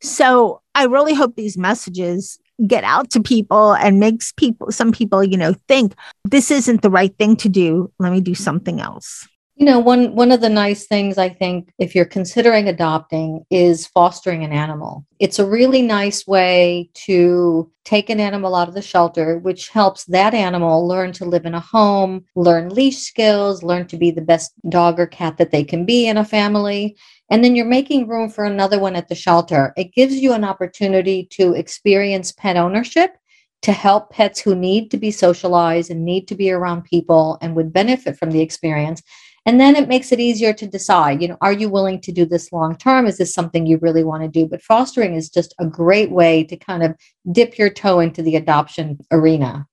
So 0.00 0.62
I 0.74 0.84
really 0.84 1.14
hope 1.14 1.36
these 1.36 1.58
messages 1.58 2.38
get 2.66 2.84
out 2.84 3.10
to 3.10 3.22
people 3.22 3.74
and 3.74 4.00
makes 4.00 4.32
people, 4.32 4.72
some 4.72 4.92
people, 4.92 5.22
you 5.22 5.36
know, 5.36 5.54
think 5.68 5.94
this 6.24 6.50
isn't 6.50 6.82
the 6.82 6.90
right 6.90 7.16
thing 7.18 7.36
to 7.36 7.48
do. 7.48 7.92
Let 7.98 8.12
me 8.12 8.20
do 8.20 8.34
something 8.34 8.80
else. 8.80 9.28
You 9.58 9.64
know, 9.64 9.80
one 9.80 10.14
one 10.14 10.30
of 10.30 10.40
the 10.40 10.48
nice 10.48 10.86
things 10.86 11.18
I 11.18 11.28
think 11.28 11.72
if 11.80 11.92
you're 11.92 12.04
considering 12.04 12.68
adopting 12.68 13.44
is 13.50 13.88
fostering 13.88 14.44
an 14.44 14.52
animal. 14.52 15.04
It's 15.18 15.40
a 15.40 15.46
really 15.46 15.82
nice 15.82 16.28
way 16.28 16.90
to 17.06 17.68
take 17.84 18.08
an 18.08 18.20
animal 18.20 18.54
out 18.54 18.68
of 18.68 18.74
the 18.74 18.82
shelter, 18.82 19.40
which 19.40 19.70
helps 19.70 20.04
that 20.04 20.32
animal 20.32 20.86
learn 20.86 21.10
to 21.14 21.24
live 21.24 21.44
in 21.44 21.56
a 21.56 21.60
home, 21.60 22.24
learn 22.36 22.68
leash 22.68 22.98
skills, 22.98 23.64
learn 23.64 23.88
to 23.88 23.96
be 23.96 24.12
the 24.12 24.20
best 24.20 24.52
dog 24.68 25.00
or 25.00 25.08
cat 25.08 25.38
that 25.38 25.50
they 25.50 25.64
can 25.64 25.84
be 25.84 26.06
in 26.06 26.18
a 26.18 26.24
family. 26.24 26.96
And 27.28 27.42
then 27.42 27.56
you're 27.56 27.66
making 27.66 28.06
room 28.06 28.30
for 28.30 28.44
another 28.44 28.78
one 28.78 28.94
at 28.94 29.08
the 29.08 29.16
shelter. 29.16 29.72
It 29.76 29.92
gives 29.92 30.14
you 30.14 30.34
an 30.34 30.44
opportunity 30.44 31.26
to 31.32 31.54
experience 31.54 32.30
pet 32.30 32.56
ownership 32.56 33.16
to 33.62 33.72
help 33.72 34.10
pets 34.10 34.40
who 34.40 34.54
need 34.54 34.88
to 34.92 34.96
be 34.96 35.10
socialized 35.10 35.90
and 35.90 36.04
need 36.04 36.28
to 36.28 36.36
be 36.36 36.52
around 36.52 36.82
people 36.82 37.38
and 37.42 37.56
would 37.56 37.72
benefit 37.72 38.16
from 38.16 38.30
the 38.30 38.40
experience 38.40 39.02
and 39.48 39.58
then 39.58 39.76
it 39.76 39.88
makes 39.88 40.12
it 40.12 40.20
easier 40.20 40.52
to 40.52 40.66
decide, 40.66 41.22
you 41.22 41.28
know, 41.28 41.38
are 41.40 41.54
you 41.54 41.70
willing 41.70 42.02
to 42.02 42.12
do 42.12 42.26
this 42.26 42.52
long 42.52 42.76
term? 42.76 43.06
Is 43.06 43.16
this 43.16 43.32
something 43.32 43.64
you 43.64 43.78
really 43.80 44.04
want 44.04 44.22
to 44.22 44.28
do? 44.28 44.46
But 44.46 44.60
fostering 44.60 45.14
is 45.14 45.30
just 45.30 45.54
a 45.58 45.64
great 45.64 46.10
way 46.10 46.44
to 46.44 46.56
kind 46.58 46.82
of 46.82 46.94
dip 47.32 47.56
your 47.56 47.70
toe 47.70 48.00
into 48.00 48.20
the 48.20 48.36
adoption 48.36 48.98
arena. 49.10 49.66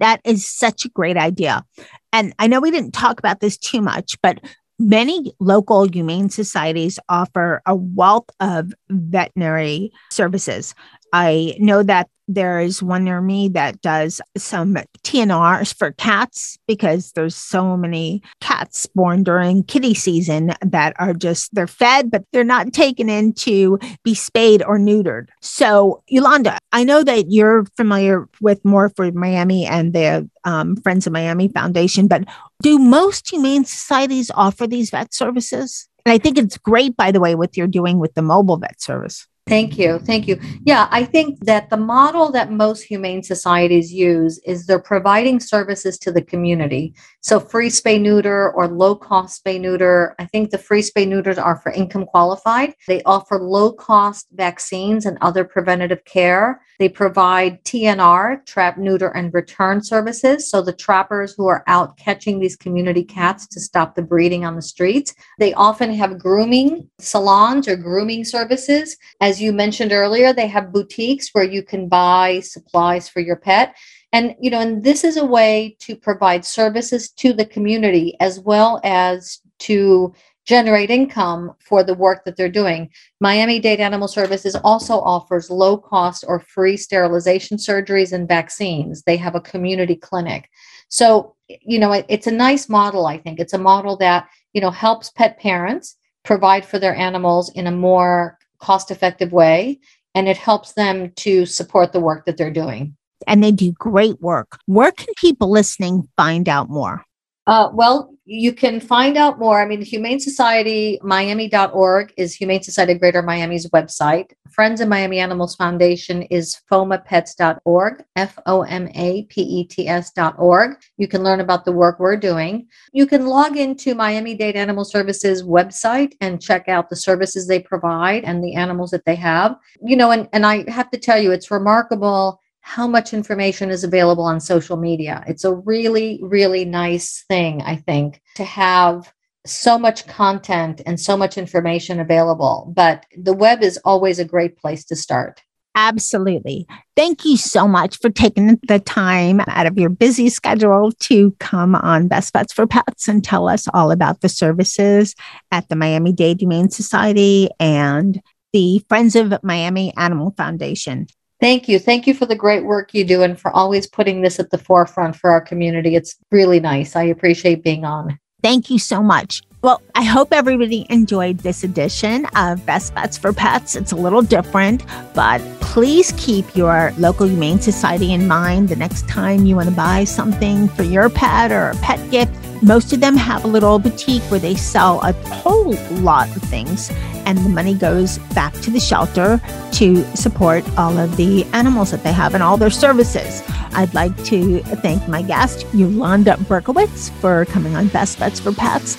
That 0.00 0.20
is 0.24 0.50
such 0.50 0.84
a 0.84 0.88
great 0.88 1.16
idea. 1.16 1.64
And 2.12 2.34
I 2.40 2.48
know 2.48 2.58
we 2.58 2.72
didn't 2.72 2.94
talk 2.94 3.20
about 3.20 3.38
this 3.38 3.56
too 3.56 3.80
much, 3.80 4.20
but 4.24 4.40
many 4.80 5.32
local 5.38 5.88
humane 5.88 6.28
societies 6.28 6.98
offer 7.08 7.62
a 7.64 7.76
wealth 7.76 8.28
of 8.40 8.72
veterinary 8.90 9.92
services. 10.10 10.74
I 11.12 11.56
know 11.58 11.82
that 11.82 12.08
there 12.28 12.60
is 12.60 12.82
one 12.82 13.04
near 13.04 13.20
me 13.20 13.48
that 13.48 13.80
does 13.80 14.20
some 14.36 14.76
TNRs 15.04 15.76
for 15.76 15.92
cats 15.92 16.58
because 16.66 17.12
there's 17.12 17.36
so 17.36 17.76
many 17.76 18.22
cats 18.40 18.86
born 18.86 19.22
during 19.22 19.62
kitty 19.62 19.94
season 19.94 20.52
that 20.60 20.94
are 20.98 21.14
just 21.14 21.54
they're 21.54 21.66
fed 21.66 22.10
but 22.10 22.24
they're 22.32 22.44
not 22.44 22.72
taken 22.72 23.08
in 23.08 23.32
to 23.32 23.78
be 24.02 24.14
spayed 24.14 24.62
or 24.64 24.78
neutered. 24.78 25.28
So 25.40 26.02
Yolanda, 26.08 26.58
I 26.72 26.84
know 26.84 27.04
that 27.04 27.30
you're 27.30 27.64
familiar 27.76 28.28
with 28.40 28.64
more 28.64 28.88
for 28.90 29.10
Miami 29.12 29.64
and 29.64 29.92
the 29.92 30.28
um, 30.44 30.76
Friends 30.76 31.06
of 31.06 31.12
Miami 31.12 31.48
Foundation, 31.48 32.08
but 32.08 32.24
do 32.62 32.78
most 32.78 33.30
humane 33.30 33.64
societies 33.64 34.30
offer 34.34 34.66
these 34.66 34.90
vet 34.90 35.14
services? 35.14 35.88
And 36.04 36.12
I 36.12 36.18
think 36.18 36.38
it's 36.38 36.58
great, 36.58 36.96
by 36.96 37.12
the 37.12 37.20
way, 37.20 37.34
what 37.34 37.56
you're 37.56 37.66
doing 37.66 37.98
with 37.98 38.14
the 38.14 38.22
mobile 38.22 38.56
vet 38.56 38.80
service. 38.80 39.26
Thank 39.48 39.78
you. 39.78 40.00
Thank 40.00 40.26
you. 40.26 40.40
Yeah, 40.64 40.88
I 40.90 41.04
think 41.04 41.38
that 41.44 41.70
the 41.70 41.76
model 41.76 42.32
that 42.32 42.50
most 42.50 42.82
humane 42.82 43.22
societies 43.22 43.92
use 43.92 44.40
is 44.44 44.66
they're 44.66 44.80
providing 44.80 45.38
services 45.38 45.98
to 45.98 46.10
the 46.10 46.22
community. 46.22 46.96
So, 47.20 47.38
free 47.38 47.68
spay 47.68 48.00
neuter 48.00 48.52
or 48.52 48.66
low 48.66 48.96
cost 48.96 49.44
spay 49.44 49.60
neuter. 49.60 50.16
I 50.18 50.24
think 50.26 50.50
the 50.50 50.58
free 50.58 50.82
spay 50.82 51.06
neuters 51.06 51.38
are 51.38 51.60
for 51.60 51.70
income 51.70 52.06
qualified. 52.06 52.74
They 52.88 53.02
offer 53.04 53.38
low 53.38 53.70
cost 53.70 54.26
vaccines 54.32 55.06
and 55.06 55.16
other 55.20 55.44
preventative 55.44 56.04
care. 56.04 56.60
They 56.80 56.88
provide 56.88 57.62
TNR, 57.64 58.44
trap, 58.46 58.78
neuter, 58.78 59.08
and 59.08 59.32
return 59.32 59.82
services. 59.82 60.50
So, 60.50 60.60
the 60.60 60.72
trappers 60.72 61.34
who 61.36 61.46
are 61.46 61.62
out 61.68 61.96
catching 61.96 62.40
these 62.40 62.56
community 62.56 63.04
cats 63.04 63.46
to 63.48 63.60
stop 63.60 63.94
the 63.94 64.02
breeding 64.02 64.44
on 64.44 64.56
the 64.56 64.62
streets. 64.62 65.14
They 65.38 65.54
often 65.54 65.94
have 65.94 66.18
grooming 66.18 66.90
salons 66.98 67.68
or 67.68 67.76
grooming 67.76 68.24
services 68.24 68.96
as 69.20 69.35
as 69.36 69.42
you 69.42 69.52
mentioned 69.52 69.92
earlier, 69.92 70.32
they 70.32 70.46
have 70.46 70.72
boutiques 70.72 71.28
where 71.32 71.44
you 71.44 71.62
can 71.62 71.90
buy 71.90 72.40
supplies 72.40 73.06
for 73.06 73.20
your 73.20 73.36
pet. 73.36 73.76
And, 74.14 74.34
you 74.40 74.50
know, 74.50 74.60
and 74.60 74.82
this 74.82 75.04
is 75.04 75.18
a 75.18 75.26
way 75.26 75.76
to 75.80 75.94
provide 75.94 76.42
services 76.42 77.10
to 77.10 77.34
the 77.34 77.44
community 77.44 78.16
as 78.18 78.40
well 78.40 78.80
as 78.82 79.40
to 79.58 80.14
generate 80.46 80.88
income 80.88 81.52
for 81.60 81.84
the 81.84 81.92
work 81.92 82.24
that 82.24 82.38
they're 82.38 82.48
doing. 82.48 82.88
Miami 83.20 83.60
Dade 83.60 83.78
Animal 83.78 84.08
Services 84.08 84.56
also 84.64 85.00
offers 85.00 85.50
low 85.50 85.76
cost 85.76 86.24
or 86.26 86.40
free 86.40 86.78
sterilization 86.78 87.58
surgeries 87.58 88.14
and 88.14 88.26
vaccines. 88.26 89.02
They 89.02 89.18
have 89.18 89.34
a 89.34 89.40
community 89.42 89.96
clinic. 89.96 90.48
So, 90.88 91.34
you 91.48 91.78
know, 91.78 91.92
it, 91.92 92.06
it's 92.08 92.26
a 92.26 92.32
nice 92.32 92.70
model, 92.70 93.04
I 93.04 93.18
think. 93.18 93.38
It's 93.38 93.52
a 93.52 93.58
model 93.58 93.98
that, 93.98 94.28
you 94.54 94.62
know, 94.62 94.70
helps 94.70 95.10
pet 95.10 95.38
parents 95.38 95.98
provide 96.24 96.64
for 96.64 96.78
their 96.78 96.96
animals 96.96 97.50
in 97.50 97.66
a 97.66 97.70
more 97.70 98.38
cost 98.58 98.90
effective 98.90 99.32
way 99.32 99.80
and 100.14 100.28
it 100.28 100.36
helps 100.36 100.72
them 100.72 101.12
to 101.16 101.44
support 101.44 101.92
the 101.92 102.00
work 102.00 102.24
that 102.24 102.36
they're 102.36 102.50
doing. 102.50 102.96
And 103.26 103.42
they 103.42 103.52
do 103.52 103.72
great 103.72 104.20
work. 104.20 104.58
Where 104.66 104.92
can 104.92 105.12
people 105.16 105.50
listening 105.50 106.08
find 106.16 106.48
out 106.48 106.70
more? 106.70 107.04
Uh, 107.46 107.68
well, 107.72 108.15
you 108.28 108.52
can 108.52 108.80
find 108.80 109.16
out 109.16 109.38
more. 109.38 109.62
I 109.62 109.66
mean, 109.66 109.80
Humane 109.80 110.18
Society 110.18 110.98
Miami.org 111.02 112.12
is 112.16 112.34
Humane 112.34 112.62
Society 112.62 112.94
Greater 112.94 113.22
Miami's 113.22 113.70
website. 113.70 114.32
Friends 114.50 114.80
of 114.80 114.88
Miami 114.88 115.20
Animals 115.20 115.54
Foundation 115.54 116.22
is 116.22 116.60
fomapets.org, 116.70 118.04
F 118.16 118.36
O 118.46 118.62
M 118.62 118.88
A 118.96 119.22
P 119.24 119.42
E 119.42 119.64
T 119.64 119.86
S.org. 119.86 120.76
You 120.96 121.06
can 121.06 121.22
learn 121.22 121.40
about 121.40 121.64
the 121.64 121.72
work 121.72 122.00
we're 122.00 122.16
doing. 122.16 122.66
You 122.92 123.06
can 123.06 123.26
log 123.26 123.56
into 123.56 123.94
Miami 123.94 124.34
Dade 124.34 124.56
Animal 124.56 124.84
Services 124.84 125.44
website 125.44 126.14
and 126.20 126.42
check 126.42 126.68
out 126.68 126.90
the 126.90 126.96
services 126.96 127.46
they 127.46 127.60
provide 127.60 128.24
and 128.24 128.42
the 128.42 128.54
animals 128.54 128.90
that 128.90 129.04
they 129.04 129.16
have. 129.16 129.56
You 129.80 129.96
know, 129.96 130.10
and, 130.10 130.28
and 130.32 130.44
I 130.44 130.68
have 130.68 130.90
to 130.90 130.98
tell 130.98 131.22
you, 131.22 131.30
it's 131.30 131.52
remarkable 131.52 132.40
how 132.66 132.88
much 132.88 133.14
information 133.14 133.70
is 133.70 133.84
available 133.84 134.24
on 134.24 134.40
social 134.40 134.76
media. 134.76 135.22
It's 135.28 135.44
a 135.44 135.54
really, 135.54 136.18
really 136.20 136.64
nice 136.64 137.24
thing, 137.28 137.62
I 137.62 137.76
think, 137.76 138.20
to 138.34 138.42
have 138.42 139.12
so 139.46 139.78
much 139.78 140.08
content 140.08 140.82
and 140.84 140.98
so 140.98 141.16
much 141.16 141.38
information 141.38 142.00
available. 142.00 142.72
But 142.74 143.06
the 143.16 143.32
web 143.32 143.62
is 143.62 143.78
always 143.84 144.18
a 144.18 144.24
great 144.24 144.58
place 144.58 144.84
to 144.86 144.96
start. 144.96 145.40
Absolutely. 145.76 146.66
Thank 146.96 147.24
you 147.24 147.36
so 147.36 147.68
much 147.68 147.98
for 148.00 148.10
taking 148.10 148.58
the 148.66 148.80
time 148.80 149.40
out 149.46 149.66
of 149.66 149.78
your 149.78 149.88
busy 149.88 150.28
schedule 150.28 150.90
to 150.90 151.36
come 151.38 151.76
on 151.76 152.08
Best 152.08 152.32
Bets 152.32 152.52
for 152.52 152.66
Pets 152.66 153.06
and 153.06 153.22
tell 153.22 153.48
us 153.48 153.68
all 153.74 153.92
about 153.92 154.22
the 154.22 154.28
services 154.28 155.14
at 155.52 155.68
the 155.68 155.76
Miami 155.76 156.12
Dade 156.12 156.40
Humane 156.40 156.70
Society 156.70 157.48
and 157.60 158.20
the 158.52 158.84
Friends 158.88 159.14
of 159.14 159.32
Miami 159.44 159.96
Animal 159.96 160.34
Foundation. 160.36 161.06
Thank 161.40 161.68
you. 161.68 161.78
Thank 161.78 162.06
you 162.06 162.14
for 162.14 162.26
the 162.26 162.34
great 162.34 162.64
work 162.64 162.94
you 162.94 163.04
do 163.04 163.22
and 163.22 163.38
for 163.38 163.50
always 163.50 163.86
putting 163.86 164.22
this 164.22 164.40
at 164.40 164.50
the 164.50 164.58
forefront 164.58 165.16
for 165.16 165.30
our 165.30 165.40
community. 165.40 165.94
It's 165.94 166.16
really 166.30 166.60
nice. 166.60 166.96
I 166.96 167.04
appreciate 167.04 167.62
being 167.62 167.84
on. 167.84 168.18
Thank 168.42 168.70
you 168.70 168.78
so 168.78 169.02
much. 169.02 169.42
Well, 169.66 169.82
I 169.96 170.04
hope 170.04 170.32
everybody 170.32 170.86
enjoyed 170.90 171.38
this 171.38 171.64
edition 171.64 172.26
of 172.36 172.64
Best 172.64 172.94
Bets 172.94 173.18
for 173.18 173.32
Pets. 173.32 173.74
It's 173.74 173.90
a 173.90 173.96
little 173.96 174.22
different, 174.22 174.84
but 175.12 175.40
please 175.58 176.14
keep 176.16 176.54
your 176.54 176.92
local 176.98 177.26
Humane 177.26 177.60
Society 177.60 178.12
in 178.12 178.28
mind 178.28 178.68
the 178.68 178.76
next 178.76 179.08
time 179.08 179.44
you 179.44 179.56
want 179.56 179.68
to 179.68 179.74
buy 179.74 180.04
something 180.04 180.68
for 180.68 180.84
your 180.84 181.10
pet 181.10 181.50
or 181.50 181.70
a 181.70 181.76
pet 181.78 181.98
gift. 182.12 182.32
Most 182.62 182.92
of 182.92 183.00
them 183.00 183.16
have 183.16 183.44
a 183.44 183.48
little 183.48 183.80
boutique 183.80 184.22
where 184.30 184.38
they 184.38 184.54
sell 184.54 185.00
a 185.00 185.12
whole 185.12 185.74
lot 186.00 186.28
of 186.36 186.42
things, 186.44 186.92
and 187.26 187.36
the 187.38 187.48
money 187.48 187.74
goes 187.74 188.18
back 188.36 188.52
to 188.60 188.70
the 188.70 188.78
shelter 188.78 189.40
to 189.72 190.04
support 190.16 190.64
all 190.78 190.96
of 190.96 191.16
the 191.16 191.44
animals 191.52 191.90
that 191.90 192.04
they 192.04 192.12
have 192.12 192.34
and 192.34 192.42
all 192.42 192.56
their 192.56 192.70
services. 192.70 193.42
I'd 193.72 193.92
like 193.92 194.16
to 194.24 194.60
thank 194.60 195.06
my 195.06 195.20
guest, 195.20 195.66
Yolanda 195.74 196.36
Berkowitz, 196.36 197.10
for 197.20 197.44
coming 197.46 197.76
on 197.76 197.88
Best 197.88 198.18
Bets 198.18 198.40
for 198.40 198.52
Pets. 198.52 198.96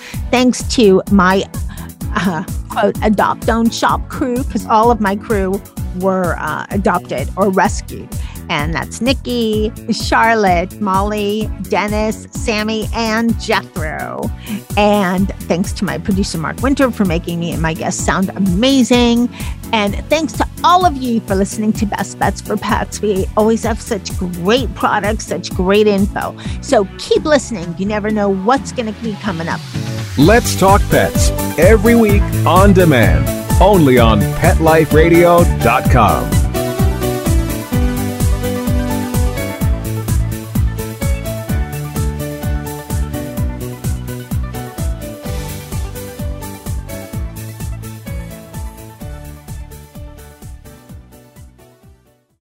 Thanks 0.57 0.75
to 0.75 1.03
my 1.11 1.43
uh, 2.15 2.43
quote, 2.69 2.97
adopt 3.03 3.47
own 3.47 3.69
shop 3.69 4.09
crew, 4.09 4.43
because 4.43 4.65
all 4.65 4.89
of 4.89 4.99
my 4.99 5.15
crew 5.15 5.61
were 5.99 6.35
uh, 6.39 6.65
adopted 6.71 7.29
or 7.37 7.51
rescued. 7.51 8.09
And 8.49 8.73
that's 8.73 9.01
Nikki, 9.01 9.71
Charlotte, 9.91 10.79
Molly, 10.79 11.49
Dennis, 11.63 12.27
Sammy, 12.31 12.87
and 12.93 13.37
Jethro. 13.39 14.29
And 14.77 15.29
thanks 15.43 15.73
to 15.73 15.85
my 15.85 15.97
producer, 15.97 16.37
Mark 16.37 16.61
Winter, 16.61 16.91
for 16.91 17.03
making 17.05 17.39
me 17.39 17.51
and 17.51 17.61
my 17.61 17.73
guests 17.73 18.03
sound 18.03 18.29
amazing. 18.35 19.29
And 19.73 19.95
thanks 20.05 20.31
to 20.33 20.47
all 20.63 20.85
of 20.85 20.95
you 20.95 21.19
for 21.21 21.33
listening 21.35 21.73
to 21.73 21.85
Best 21.85 22.17
Bets 22.19 22.41
for 22.41 22.57
Pets. 22.57 23.01
We 23.01 23.25
always 23.35 23.63
have 23.63 23.81
such 23.81 24.17
great 24.17 24.73
products, 24.75 25.27
such 25.27 25.53
great 25.53 25.87
info. 25.87 26.37
So 26.61 26.87
keep 26.97 27.25
listening. 27.25 27.75
You 27.77 27.85
never 27.85 28.09
know 28.09 28.29
what's 28.29 28.71
going 28.71 28.93
to 28.93 29.01
be 29.01 29.13
coming 29.15 29.49
up. 29.49 29.59
Let's 30.17 30.57
Talk 30.59 30.81
Pets 30.89 31.29
every 31.59 31.95
week 31.95 32.23
on 32.45 32.73
demand, 32.73 33.27
only 33.61 33.99
on 33.99 34.19
PetLifeRadio.com. 34.19 36.46